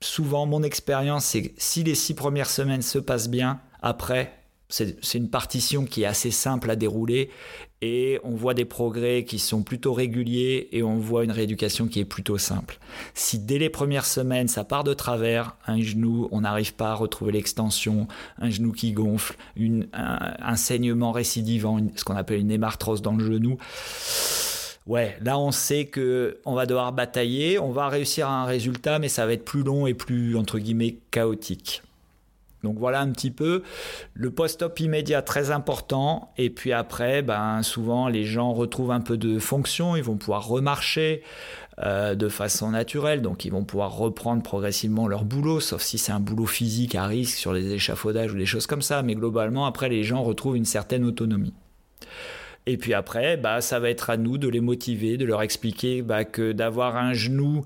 [0.02, 4.34] souvent, mon expérience, c'est que si les six premières semaines se passent bien, après,
[4.70, 7.30] c'est une partition qui est assez simple à dérouler
[7.82, 12.00] et on voit des progrès qui sont plutôt réguliers et on voit une rééducation qui
[12.00, 12.80] est plutôt simple.
[13.14, 16.94] Si dès les premières semaines ça part de travers, un genou, on n'arrive pas à
[16.96, 18.08] retrouver l'extension,
[18.40, 19.36] un genou qui gonfle,
[19.94, 23.58] un, saignement récidivant, ce qu'on appelle une hémarthrose dans le genou,
[24.88, 28.98] ouais, là on sait que on va devoir batailler, on va réussir à un résultat,
[28.98, 31.84] mais ça va être plus long et plus entre guillemets chaotique.
[32.66, 33.64] Donc voilà un petit peu
[34.14, 36.34] le post-op immédiat très important.
[36.38, 40.46] Et puis après, ben, souvent les gens retrouvent un peu de fonction, ils vont pouvoir
[40.46, 41.24] remarcher
[41.84, 46.14] euh, de façon naturelle, donc ils vont pouvoir reprendre progressivement leur boulot, sauf si c'est
[46.14, 49.02] un boulot physique à risque sur les échafaudages ou des choses comme ça.
[49.02, 51.54] Mais globalement, après, les gens retrouvent une certaine autonomie.
[52.66, 56.02] Et puis après, bah, ça va être à nous de les motiver, de leur expliquer
[56.02, 57.64] bah, que d'avoir un genou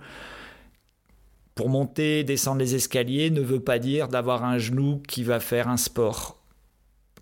[1.60, 5.68] pour monter, descendre les escaliers ne veut pas dire d'avoir un genou qui va faire
[5.68, 6.42] un sport.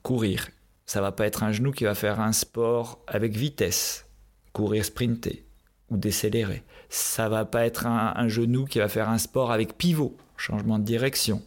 [0.04, 0.50] Courir.
[0.86, 4.06] Ça va pas être un genou qui va faire un sport avec vitesse.
[4.54, 5.44] Courir, sprinter
[5.90, 6.62] ou décélérer.
[6.88, 10.84] Ça va pas être un, genou qui va faire un sport avec pivot, changement de
[10.84, 11.42] direction.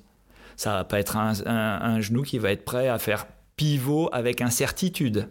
[0.56, 5.28] Ça va pas être un, genou qui va être prêt à faire pivot avec incertitude.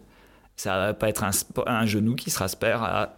[0.56, 1.24] Ça va pas être
[1.66, 2.46] un, genou qui sera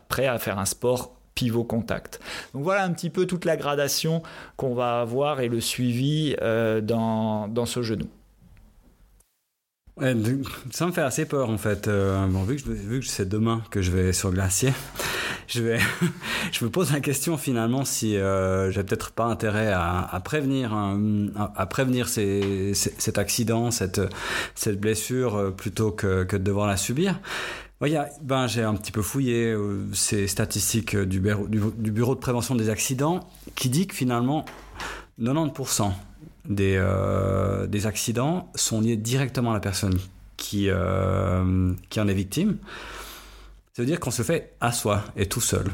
[0.09, 2.21] prêt à faire un sport pivot contact.
[2.55, 4.23] Donc voilà un petit peu toute la gradation
[4.57, 8.07] qu'on va avoir et le suivi euh, dans, dans, ce genou.
[9.99, 11.89] ça me fait assez peur en fait.
[11.89, 14.73] Euh, vu que, c'est demain que je vais sur le glacier,
[15.49, 15.79] je, vais,
[16.53, 20.75] je me pose la question finalement si euh, j'ai peut-être pas intérêt à, prévenir,
[21.57, 24.01] à, prévenir cet accident, cette,
[24.55, 27.21] cette blessure plutôt que, que de devoir la subir
[28.23, 32.55] ben, j'ai un petit peu fouillé euh, ces statistiques du bureau, du, bureau, de prévention
[32.55, 34.45] des accidents qui dit que finalement
[35.21, 35.93] 90%
[36.49, 39.99] des, euh, des accidents sont liés directement à la personne
[40.37, 42.59] qui, euh, qui en est victime.
[43.75, 45.67] Ça veut dire qu'on se fait à soi et tout seul.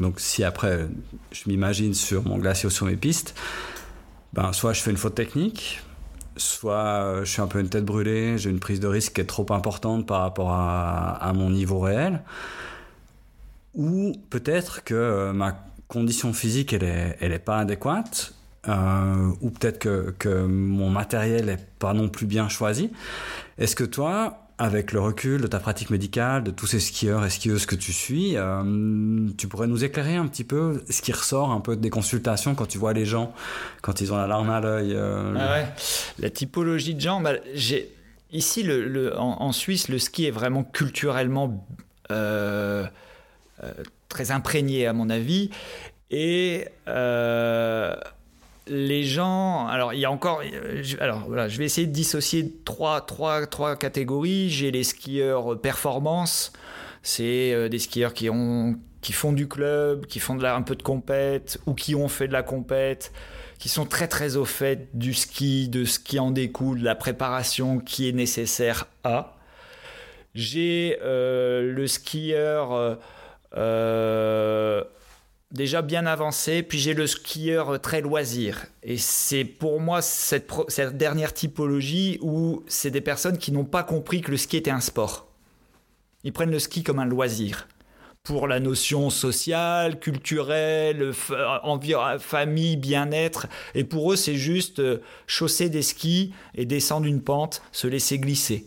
[0.00, 0.88] Donc si après
[1.30, 3.34] je m'imagine sur mon glacier ou sur mes pistes,
[4.32, 5.80] ben, soit je fais une faute technique,
[6.36, 9.20] soit euh, je suis un peu une tête brûlée, j'ai une prise de risque qui
[9.20, 12.22] est trop importante par rapport à, mon niveau réel,
[13.74, 15.58] ou peut-être que euh, ma
[15.88, 18.34] condition physique elle est, elle est pas adéquate,
[18.68, 22.90] euh, ou peut-être que, que mon matériel est pas non plus bien choisi.
[23.58, 27.30] Est-ce que toi, avec le recul de ta pratique médicale, de tous ces skieurs et
[27.30, 31.50] skieuses que tu suis, euh, tu pourrais nous éclairer un petit peu ce qui ressort
[31.50, 33.34] un peu des consultations quand tu vois les gens,
[33.82, 35.64] quand ils ont la larme à l'œil euh, ah.
[36.20, 37.32] La typologie de gens, bah,
[38.30, 38.68] ici
[39.16, 41.66] en, Suisse, le ski est vraiment culturellement
[42.12, 42.86] euh,
[44.08, 45.50] très imprégné à mon avis.
[46.10, 46.68] Et
[48.66, 50.42] les gens, alors il y a encore,
[51.00, 54.50] alors voilà, je vais essayer de dissocier trois, trois, trois catégories.
[54.50, 56.52] J'ai les skieurs performance,
[57.02, 60.62] c'est euh, des skieurs qui ont, qui font du club, qui font de la, un
[60.62, 63.12] peu de compète ou qui ont fait de la compète,
[63.58, 66.94] qui sont très très au fait du ski, de ce qui en découle, de la
[66.94, 69.36] préparation qui est nécessaire à.
[70.34, 72.98] J'ai euh, le skieur
[73.56, 74.82] euh,
[75.54, 78.66] déjà bien avancé, puis j'ai le skieur très loisir.
[78.82, 80.52] Et c'est pour moi cette,
[80.96, 84.80] dernière typologie où c'est des personnes qui n'ont pas compris que le ski était un
[84.80, 85.28] sport.
[86.24, 87.68] Ils prennent le ski comme un loisir.
[88.24, 93.46] pour la notion sociale, culturelle, famille, bien-être.
[93.74, 98.18] Et pour eux, c'est juste euh, chausser des skis et descendre une pente, se laisser
[98.18, 98.66] glisser.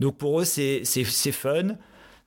[0.00, 1.76] Donc pour eux, c'est fun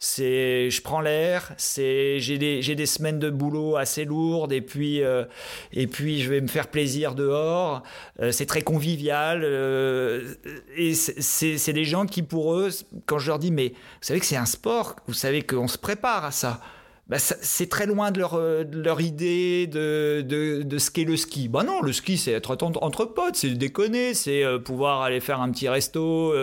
[0.03, 4.61] c'est je prends l'air, c'est j'ai des, j'ai des semaines de boulot assez lourdes et
[4.61, 5.25] puis euh,
[5.71, 7.83] et puis je vais me faire plaisir dehors.
[8.19, 10.33] Euh, c'est très convivial euh,
[10.75, 12.69] et c'est, c'est des gens qui pour eux
[13.05, 15.77] quand je leur dis mais vous savez que c'est un sport, vous savez qu'on se
[15.77, 16.61] prépare à ça.
[17.07, 21.17] Bah, c'est très loin de leur, de leur idée de, de, de, ce qu'est le
[21.17, 21.49] ski.
[21.49, 25.51] Bah non, le ski, c'est être entre potes, c'est déconner, c'est pouvoir aller faire un
[25.51, 26.33] petit resto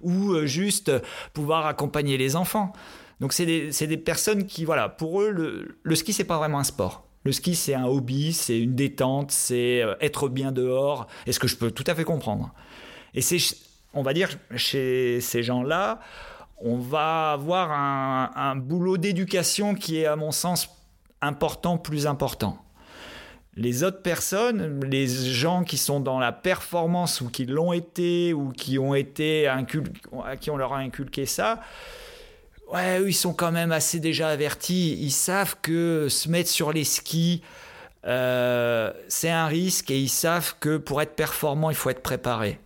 [0.00, 0.90] ou juste
[1.34, 2.72] pouvoir accompagner les enfants.
[3.20, 6.64] Donc c'est des, personnes qui, voilà, pour eux, le, le ski, c'est pas vraiment un
[6.64, 7.06] sport.
[7.24, 11.38] Le ski, c'est un hobby, c'est une détente, c'est euh, être bien dehors, et ce
[11.38, 12.52] que je peux tout à fait comprendre.
[13.14, 13.38] Et c'est,
[13.94, 16.00] on va dire, chez ces gens-là,
[16.58, 20.68] on va avoir un, un boulot d'éducation qui est, à mon sens,
[21.20, 22.58] important, plus important.
[23.56, 28.50] Les autres personnes, les gens qui sont dans la performance ou qui l'ont été ou
[28.50, 31.60] qui ont été à qui on leur a inculqué ça,
[32.74, 34.98] ouais, ils sont quand même assez déjà avertis.
[35.00, 37.42] Ils savent que se mettre sur les skis,
[38.06, 42.60] euh, c'est un risque et ils savent que pour être performant, il faut être préparé.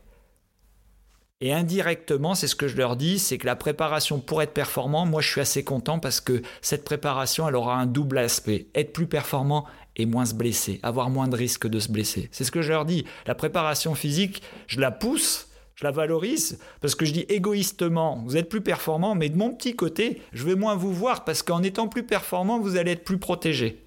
[1.40, 5.06] Et indirectement, c'est ce que je leur dis, c'est que la préparation pour être performant,
[5.06, 8.66] moi je suis assez content parce que cette préparation, elle aura un double aspect.
[8.74, 12.28] Être plus performant et moins se blesser, avoir moins de risques de se blesser.
[12.32, 13.04] C'est ce que je leur dis.
[13.26, 15.47] La préparation physique, je la pousse
[15.78, 19.54] je la valorise parce que je dis égoïstement, vous êtes plus performant, mais de mon
[19.54, 23.04] petit côté, je vais moins vous voir parce qu'en étant plus performant, vous allez être
[23.04, 23.84] plus protégé.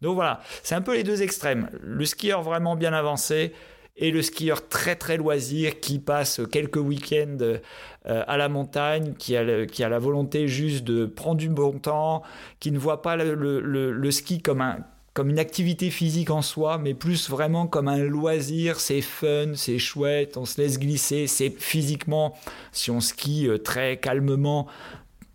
[0.00, 1.70] Donc voilà, c'est un peu les deux extrêmes.
[1.80, 3.52] Le skieur vraiment bien avancé
[3.96, 7.58] et le skieur très très loisir qui passe quelques week-ends euh,
[8.04, 12.24] à la montagne, qui a, qui a la volonté juste de prendre du bon temps,
[12.58, 14.78] qui ne voit pas le ski comme un,
[15.14, 18.80] comme une activité physique en soi, mais plus vraiment comme un loisir.
[18.80, 21.26] C'est fun, c'est chouette, on se laisse glisser.
[21.26, 22.34] C'est physiquement,
[22.72, 24.66] si on skie euh, très calmement,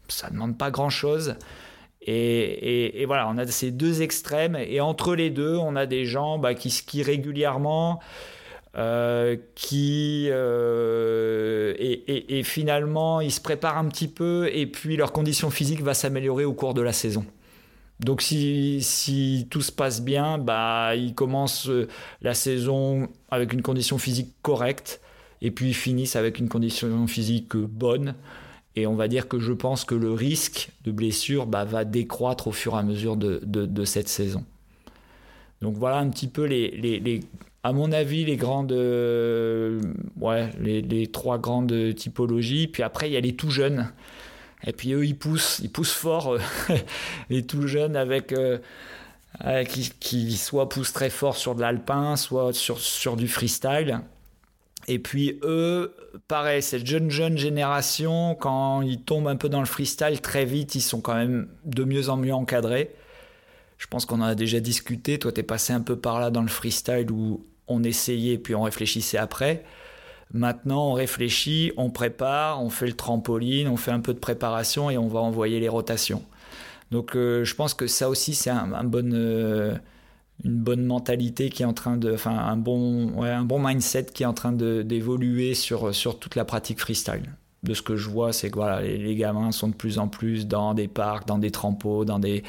[0.07, 1.35] ça ne demande pas grand-chose.
[2.09, 4.55] Et, voilà, on a ces deux extrêmes.
[4.55, 7.99] Et entre les deux, on a des gens bah, qui skient régulièrement.
[8.75, 15.13] Euh, qui euh, et, et, finalement ils se préparent un petit peu et puis leur
[15.13, 17.25] condition physique va s'améliorer au cours de la saison.
[17.99, 21.87] Donc si, tout se passe bien, bah, ils commencent euh,
[22.21, 25.01] la saison avec une condition physique correcte
[25.41, 28.15] et puis ils finissent avec une condition physique bonne.
[28.75, 32.47] Et on va dire que je pense que le risque de blessure bah, va décroître
[32.47, 34.45] au fur et à mesure de, cette saison.
[35.63, 37.21] Donc voilà un petit peu les,
[37.63, 39.81] à mon avis, les grandes, euh,
[40.21, 42.67] ouais, les, les, trois grandes typologies.
[42.67, 43.91] Puis après, il y a les tout jeunes.
[44.65, 46.39] Et puis eux, ils poussent, ils poussent fort, euh,
[47.29, 48.33] les tout jeunes avec.
[48.33, 48.57] Euh,
[49.65, 54.01] qui, qui, soit poussent très fort sur de l'alpin, soit sur, sur du freestyle.
[54.87, 55.93] Et puis eux,
[56.27, 60.75] pareil, cette jeune jeune génération, quand ils tombent un peu dans le freestyle, très vite,
[60.75, 62.95] ils sont quand même de mieux en mieux encadrés.
[63.77, 65.19] Je pense qu'on en a déjà discuté.
[65.19, 68.55] Toi, tu es passé un peu par là dans le freestyle où on essayait puis
[68.55, 69.63] on réfléchissait après.
[70.33, 74.89] Maintenant, on réfléchit, on prépare, on fait le trampoline, on fait un peu de préparation
[74.89, 76.23] et on va envoyer les rotations.
[76.91, 79.75] Donc, euh, je pense que ça aussi, c'est euh,
[80.43, 84.33] une bonne mentalité qui est en train de, enfin, un bon, mindset qui est en
[84.33, 87.23] train d'évoluer sur, toute la pratique freestyle.
[87.63, 90.73] De ce que je vois, c'est que les, gamins sont de plus en plus dans
[90.75, 92.43] des parcs, dans des trampots, dans des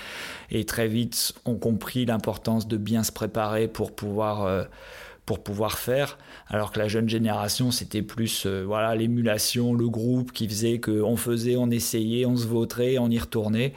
[0.50, 4.64] et très vite ont compris l'importance de bien se préparer pour pouvoir euh,
[5.28, 6.16] pour pouvoir faire,
[6.46, 11.18] alors que la jeune génération, c'était plus euh, voilà l'émulation, le groupe qui faisait qu'on
[11.18, 13.74] faisait, on essayait, on se voterait, on y retournait.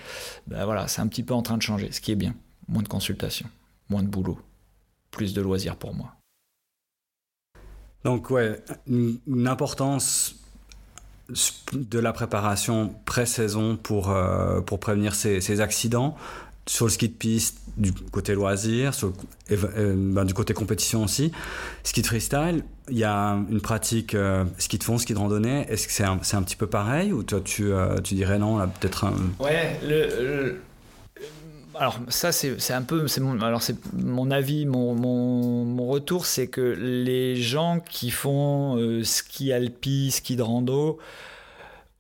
[0.47, 2.35] Ben voilà, c'est un petit peu en train de changer, ce qui est bien.
[2.69, 3.49] Moins de consultations,
[3.89, 4.39] moins de boulot,
[5.11, 6.13] plus de loisirs pour moi.
[8.05, 10.35] Donc ouais, une importance
[11.73, 16.15] de la préparation pré-saison pour, euh, pour prévenir ces, ces accidents
[16.67, 18.91] sur le ski de piste du côté loisir,
[19.51, 21.31] euh, ben, du côté compétition aussi.
[21.83, 25.65] Ski de freestyle, il y a une pratique euh, ski de fond, ski de randonnée.
[25.69, 29.05] Est-ce que c'est un, petit peu pareil ou toi tu, euh, tu dirais non, peut-être
[29.05, 29.15] un...
[29.39, 29.79] Ouais,
[31.75, 36.25] alors ça c'est un peu c'est mon alors c'est mon avis mon, mon, mon retour
[36.25, 40.99] c'est que les gens qui font ski alpi ski de rando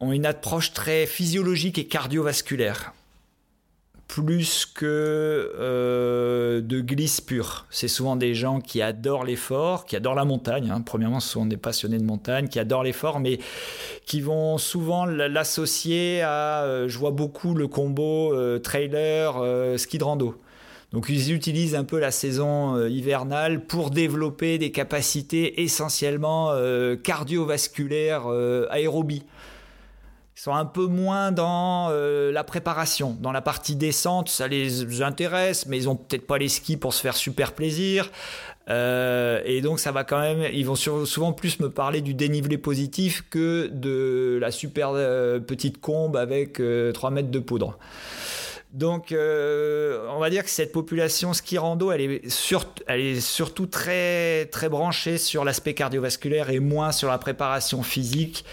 [0.01, 2.93] ont une approche très physiologique et cardiovasculaire
[4.11, 7.65] plus que euh, de glisse pure.
[7.69, 10.69] C'est souvent des gens qui adorent l'effort, qui adorent la montagne.
[10.69, 10.83] Hein.
[10.85, 13.39] Premièrement, ce sont des passionnés de montagne, qui adorent l'effort, mais
[14.05, 16.63] qui vont souvent l'associer à.
[16.63, 19.41] Euh, je vois beaucoup le combo euh, trailer,
[19.79, 20.35] ski de rando.
[20.91, 26.51] Donc ils utilisent un peu la saison hivernale pour développer des capacités essentiellement
[27.01, 28.27] cardiovasculaires,
[28.69, 29.23] aérobie
[30.41, 33.15] sont un peu moins dans euh, la préparation.
[33.19, 36.95] Dans la partie descente, ça les intéresse, mais ils ont peut-être pas les skis pour
[36.95, 38.09] se faire super plaisir.
[38.67, 42.57] Euh, et donc ça va quand même, ils vont souvent plus me parler du dénivelé
[42.57, 46.59] positif que de la super euh, petite combe avec
[46.93, 47.77] 3 mètres de poudre.
[48.73, 55.19] Donc, on va dire que cette population ski rando, elle est, surtout très, très branchée
[55.19, 58.43] sur l'aspect cardiovasculaire et moins sur la préparation physique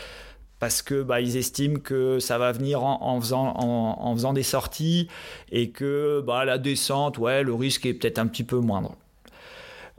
[0.61, 5.09] parce que bah, ils estiment que ça va venir en, faisant, en, faisant des sorties
[5.53, 8.97] et que bah, la descente, ouais, le risque est peut-être un petit peu moindre.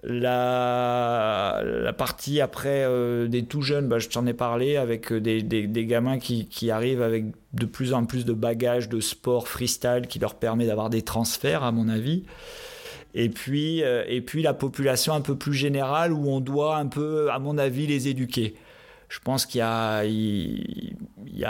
[0.03, 1.61] La,
[1.97, 5.85] partie après euh, des tout jeunes, bah, je t'en ai parlé, avec des, des, des
[5.85, 10.19] gamins qui, qui, arrivent avec de plus en plus de bagages de sport freestyle qui
[10.19, 12.23] leur permet d'avoir des transferts, à mon avis.
[13.13, 16.85] Et puis, euh, et puis la population un peu plus générale où on doit un
[16.85, 18.55] peu, à mon avis, les éduquer
[19.09, 20.03] je pense qu'il y a,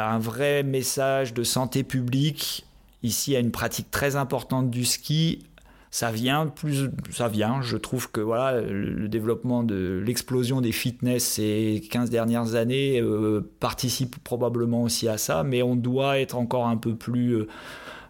[0.09, 2.65] un vrai message de santé publique.
[3.03, 5.45] Ici, il y a une pratique très importante du ski.
[5.91, 7.61] Ça vient plus, ça vient.
[7.61, 13.41] Je trouve que voilà, le développement de l'explosion des fitness ces 15 dernières années euh,
[13.59, 17.47] participe probablement aussi à ça, mais on doit être encore un peu plus euh,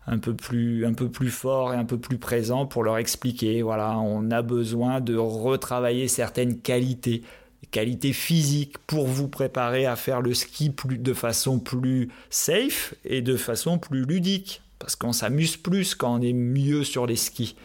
[0.08, 3.62] un peu plus un peu plus fort et un peu plus présent pour leur expliquer
[3.62, 7.22] voilà on a besoin de retravailler certaines qualités
[7.72, 13.36] qualité physique pour vous préparer à faire le ski de façon plus safe et de
[13.38, 14.62] façon plus ludique.
[14.80, 17.56] Parce qu'on s'amuse plus quand on est mieux sur les skis.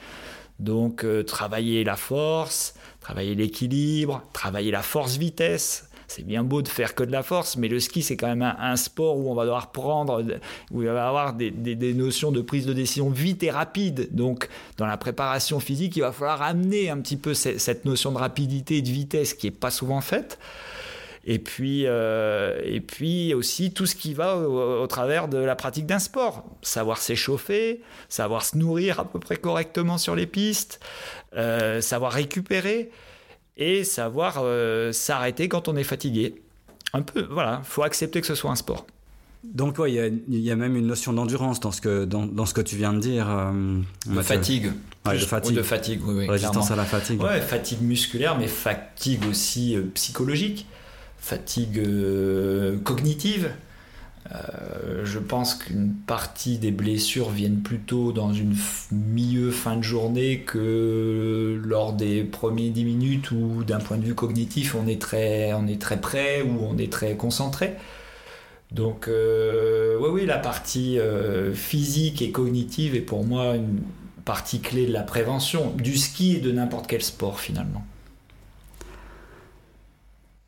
[0.58, 6.94] Donc euh, travailler la force, travailler l'équilibre, travailler la force-vitesse, c'est bien beau de faire
[6.94, 9.44] que de la force, mais le ski, c'est quand même un, sport où on va
[9.44, 10.24] devoir prendre,
[10.70, 11.52] où il va avoir des,
[11.94, 14.08] notions de prise de décision vite et rapide.
[14.12, 18.18] Donc, dans la préparation physique, il va falloir amener un petit peu cette, notion de
[18.18, 20.38] rapidité et de vitesse qui n'est pas souvent faite.
[21.26, 25.86] Et puis, euh, et puis aussi tout ce qui va au, travers de la pratique
[25.86, 26.44] d'un sport.
[26.60, 27.80] Savoir s'échauffer,
[28.10, 30.80] savoir se nourrir à peu près correctement sur les pistes,
[31.34, 32.90] euh, savoir récupérer
[33.56, 36.42] et savoir euh, s'arrêter quand on est fatigué.
[36.92, 38.86] Un peu, voilà, faut accepter que ce soit un sport.
[39.42, 39.92] Donc, il
[40.28, 43.00] y, a même une notion d'endurance dans, ce que, dans, ce que tu viens de
[43.00, 43.28] dire.
[43.28, 43.52] Euh,
[44.06, 44.72] de fatigue.
[45.04, 45.56] de fatigue.
[45.56, 47.20] de fatigue, oui, Résistance à la fatigue.
[47.20, 50.66] Ouais, fatigue musculaire, mais fatigue aussi euh, psychologique,
[51.18, 51.82] fatigue
[52.84, 53.50] cognitive.
[54.32, 58.54] Euh, je pense qu'une partie des blessures viennent plutôt dans une
[58.90, 64.14] milieu fin de journée que lors des premiers 10 minutes où d'un point de vue
[64.14, 65.66] cognitif on est très, on
[66.00, 67.74] prêt ou on est très concentré.
[68.72, 73.80] Donc euh, oui, oui, la partie euh, physique et cognitive est pour moi une
[74.24, 77.84] partie clé de la prévention, du ski et de n'importe quel sport finalement.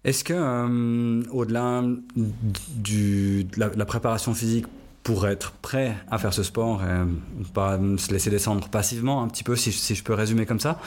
[0.07, 1.83] Est-ce que, euh, au-delà
[2.15, 4.67] de la, préparation physique
[5.03, 7.05] pour être prêt à faire ce sport et
[7.53, 10.79] pas se laisser descendre passivement, un petit peu, si, je peux résumer comme ça,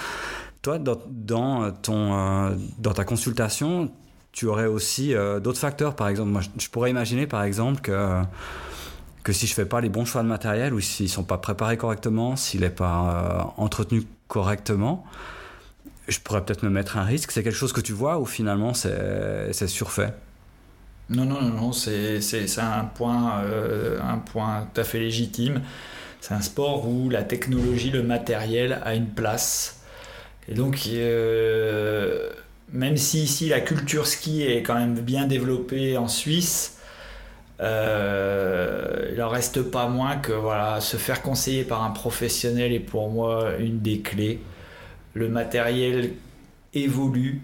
[0.61, 3.91] toi, dans, euh, ta consultation,
[4.31, 6.39] tu aurais aussi euh, d'autres facteurs, par exemple.
[6.57, 8.21] Je, pourrais imaginer, par exemple, que,
[9.23, 11.75] que si je fais pas les bons choix de matériel ou s'ils sont pas préparés
[11.75, 15.05] correctement, s'il n'est pas entretenu correctement,
[16.09, 17.31] je pourrais peut-être me mettre un risque.
[17.31, 20.13] C'est quelque chose que tu vois ou finalement c'est surfait?
[21.09, 22.19] Non, non, non, non c'est
[22.59, 25.61] un point, euh, un point tout à fait légitime.
[26.21, 29.81] C'est un sport où la technologie, le matériel a une place.
[30.47, 32.29] Et donc, euh,
[32.71, 36.77] même si ici la culture ski est quand même bien développée en Suisse,
[37.61, 42.79] euh, il en reste pas moins que voilà, se faire conseiller par un professionnel est
[42.79, 44.39] pour moi une des clés
[45.13, 46.13] le matériel
[46.73, 47.41] évolue.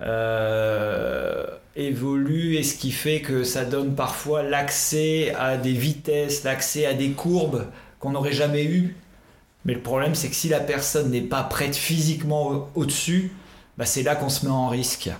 [0.00, 6.86] Euh, évolue et ce qui fait que ça donne parfois l'accès à des vitesses, l'accès
[6.86, 7.66] à des courbes
[7.98, 8.96] qu'on n'aurait jamais eu.
[9.64, 13.32] Mais le problème c'est que si la personne n'est pas prête physiquement au-dessus,
[13.78, 15.10] bah c'est là qu'on se met en risque.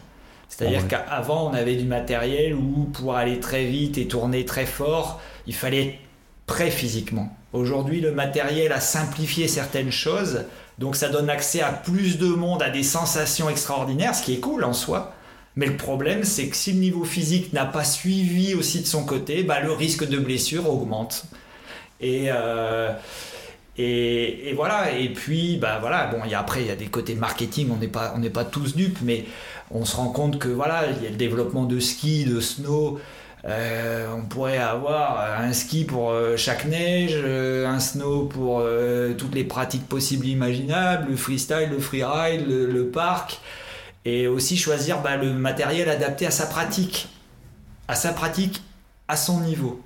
[0.49, 4.67] C'est-à-dire ah qu'avant on avait du matériel où pour aller très vite et tourner très
[4.67, 5.95] fort, il fallait être
[6.47, 7.37] prêt physiquement.
[7.53, 10.45] Aujourd'hui le matériel a simplifié certaines choses
[10.79, 14.41] donc ça donne accès à plus de monde, à des sensations extraordinaires, ce qui est
[14.41, 15.15] cool en soi.
[15.57, 19.05] Mais le problème, c'est que si le niveau physique n'a pas suivi aussi de son
[19.05, 21.25] côté, bah, le risque de blessure augmente.
[21.99, 22.93] Et, euh,
[24.55, 27.77] voilà, et puis, bah voilà, bon, y après, il y a des côtés marketing, on
[27.77, 29.25] n'est pas, pas tous dupes, mais
[29.71, 33.01] on se rend compte que voilà, il y a le développement de ski, de snow.
[33.47, 38.65] Euh, on pourrait avoir un ski pour euh, chaque neige, euh, un snow pour
[39.19, 43.39] toutes les pratiques possibles imaginables, le freestyle, le freeride, le, parc,
[44.05, 47.09] et aussi choisir bah, le matériel adapté à sa pratique,
[47.89, 48.63] à sa pratique,
[49.07, 49.81] à son niveau,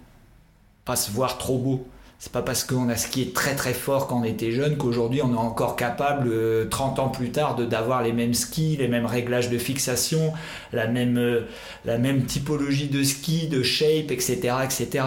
[0.84, 1.86] pas se voir trop beau.
[2.20, 5.32] C'est pas parce qu'on a skié très très fort quand on était jeune qu'aujourd'hui on
[5.32, 9.48] est encore capable, 30 euh, ans plus tard, d'avoir les mêmes skis, les mêmes réglages
[9.48, 10.34] de fixation,
[10.74, 11.46] la même, euh,
[11.86, 15.02] la même typologie de ski, de shape, etc., etc.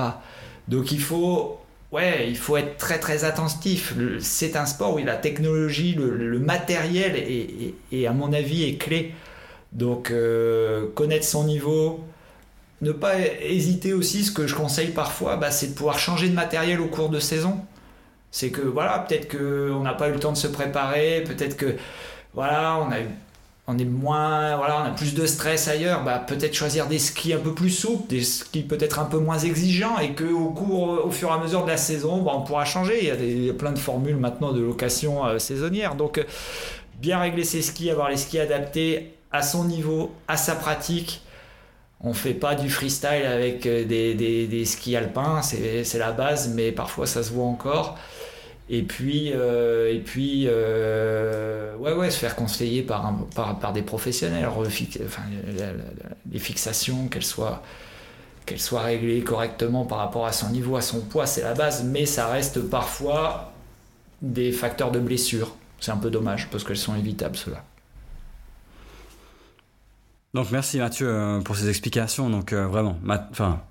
[0.68, 1.60] Donc il faut,
[1.92, 3.94] ouais, il faut être très très attentif.
[4.20, 7.16] C'est un sport où la technologie, le, matériel
[7.92, 9.14] est, à mon avis est clé.
[9.72, 12.04] Donc euh, connaître son niveau,
[12.84, 16.36] ne pas hésiter aussi, ce que je conseille parfois, bah, c'est de pouvoir changer de
[16.36, 17.60] matériel au cours de saison.
[18.32, 21.76] C'est que voilà, peut-être qu'on n'a pas eu le temps de se préparer, peut-être que
[22.34, 22.98] voilà, on a
[23.78, 27.40] est moins, voilà, on a plus de stress ailleurs, bah, peut-être choisir des skis un
[27.40, 31.12] peu plus souples, des skis peut-être un peu moins exigeants et que au cours, au
[31.12, 33.00] fur et à mesure de la saison, bah, on pourra changer.
[33.02, 35.96] Il y a, des, plein de formules maintenant de location euh, saisonnière.
[35.96, 36.24] Donc, euh,
[37.00, 41.22] bien régler ses skis, avoir les skis adaptés à son niveau, à sa pratique,
[42.04, 47.08] on fait pas du freestyle avec euh, des, skis alpins, c'est la base, mais parfois
[47.08, 47.98] ça se voit encore.
[48.70, 54.48] Et puis, euh, euh, ouais, ouais, se faire conseiller par, par, des professionnels,
[56.32, 57.62] les fixations, qu'elles soient,
[58.46, 61.84] qu'elles soient réglées correctement par rapport à son niveau, à son poids, c'est la base,
[61.84, 63.54] mais ça reste parfois
[64.22, 65.56] des facteurs de blessure.
[65.80, 67.64] C'est un peu dommage parce qu'elles sont évitables, cela.
[70.34, 72.30] Donc merci Mathieu euh, pour ces explications.
[72.30, 72.98] Donc euh, vraiment,
[73.32, 73.62] enfin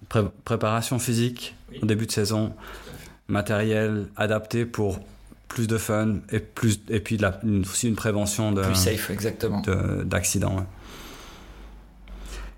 [0.45, 2.55] préparation physique au début de saison,
[3.27, 5.01] matériel adapté pour
[5.49, 9.63] plus de fun et plus et puis la, aussi une prévention de plus safe exactement
[10.05, 10.65] d'accidents.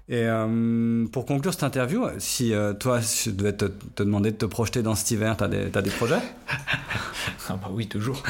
[0.07, 3.65] Et euh, pour conclure cette interview, si toi, je devais te,
[3.97, 6.21] demander de te projeter dans cet hiver, tu as, as, des projets?
[7.49, 8.23] Ah bah Oui, toujours.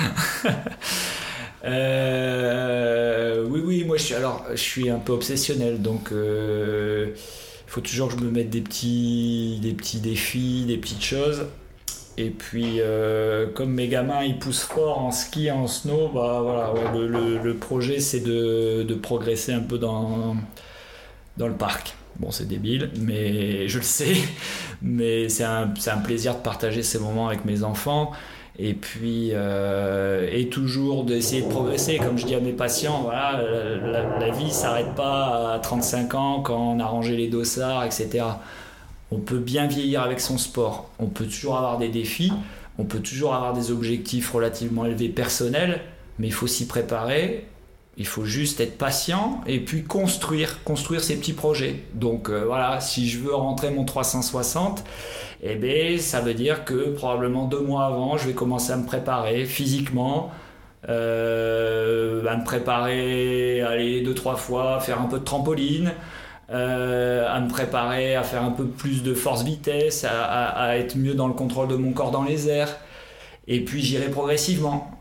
[1.65, 7.15] Euh, oui, oui, moi je suis, alors, je suis un peu obsessionnel, donc il euh,
[7.67, 11.47] faut toujours que je me mette des petits, des petits défis, des petites choses.
[12.17, 16.73] Et puis, euh, comme mes gamins ils poussent fort en ski, en snow, bah voilà,
[16.95, 20.37] le, projet c'est de, progresser un peu dans,
[21.37, 21.95] dans le parc.
[22.21, 24.15] Bon, c'est débile, mais je le sais.
[24.83, 25.69] Mais c'est un,
[26.05, 28.13] plaisir de partager ces moments avec mes enfants
[28.59, 31.99] et puis euh, et toujours d'essayer de progresser.
[31.99, 33.43] Comme je dis à mes patients voilà
[34.21, 38.25] la, vie s'arrête pas à 35 ans quand on a rangé les dossards etc
[39.11, 40.91] on peut bien vieillir avec son sport.
[40.99, 42.33] On peut toujours avoir des défis.
[42.79, 45.81] On peut toujours avoir des objectifs relativement élevés personnels
[46.19, 47.47] mais il faut s'y préparer
[47.97, 51.85] il faut juste être patient et puis construire, construire ses petits projets.
[51.95, 54.85] Donc euh, voilà, si je veux rentrer mon 360,
[55.43, 58.87] eh bien, ça veut dire que probablement deux mois avant, je vais commencer à me
[58.87, 60.33] préparer physiquement,
[60.89, 65.93] euh, à me préparer, aller deux, trois fois, faire un peu de trampoline,
[66.51, 71.15] euh, à me préparer à faire un peu plus de force-vitesse, à, à, être mieux
[71.15, 72.77] dans le contrôle de mon corps dans les airs.
[73.47, 74.94] Et puis j'irai progressivement.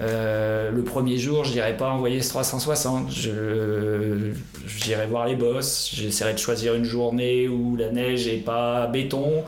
[0.00, 3.10] Euh, le premier jour, je n'irai pas envoyer ce 360.
[3.10, 4.32] Je,
[4.66, 5.90] j'irai voir les boss.
[5.94, 9.44] J'essaierai de choisir une journée où la neige n'est pas béton.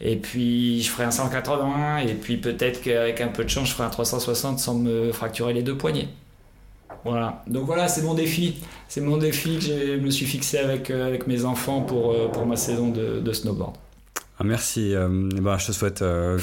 [0.00, 1.98] Et puis je ferai un 180.
[1.98, 5.52] Et puis peut-être qu'avec un peu de chance, je ferai un 360 sans me fracturer
[5.52, 6.08] les deux poignets.
[7.04, 7.42] Voilà.
[7.46, 8.62] Donc voilà, c'est mon défi.
[8.88, 12.28] C'est mon défi que je me suis fixé avec, euh, avec mes enfants pour, euh,
[12.28, 13.74] pour ma saison de, de snowboard.
[14.42, 14.92] Ah, merci.
[14.92, 16.36] Euh, bah, je te souhaite euh,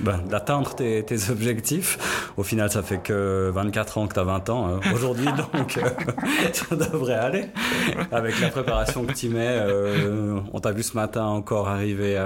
[0.00, 1.98] bah, d'atteindre tes, objectifs.
[2.38, 5.76] Au final, ça fait que 24 ans que tu as 20 ans hein, aujourd'hui, donc
[5.76, 5.82] euh,
[6.54, 7.44] ça devrait aller.
[8.10, 9.60] Avec la préparation que tu mets,
[10.54, 12.18] on t'a vu ce matin encore arriver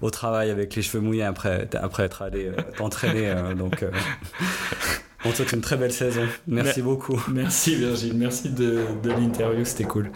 [0.00, 3.34] au travail avec les cheveux mouillés après, après être allé t'entraîner.
[3.56, 3.84] donc,
[5.24, 6.26] on te souhaite une très belle saison.
[6.46, 7.20] Merci beaucoup.
[7.28, 10.10] Merci Virgile, merci de, de l'interview, c'était cool.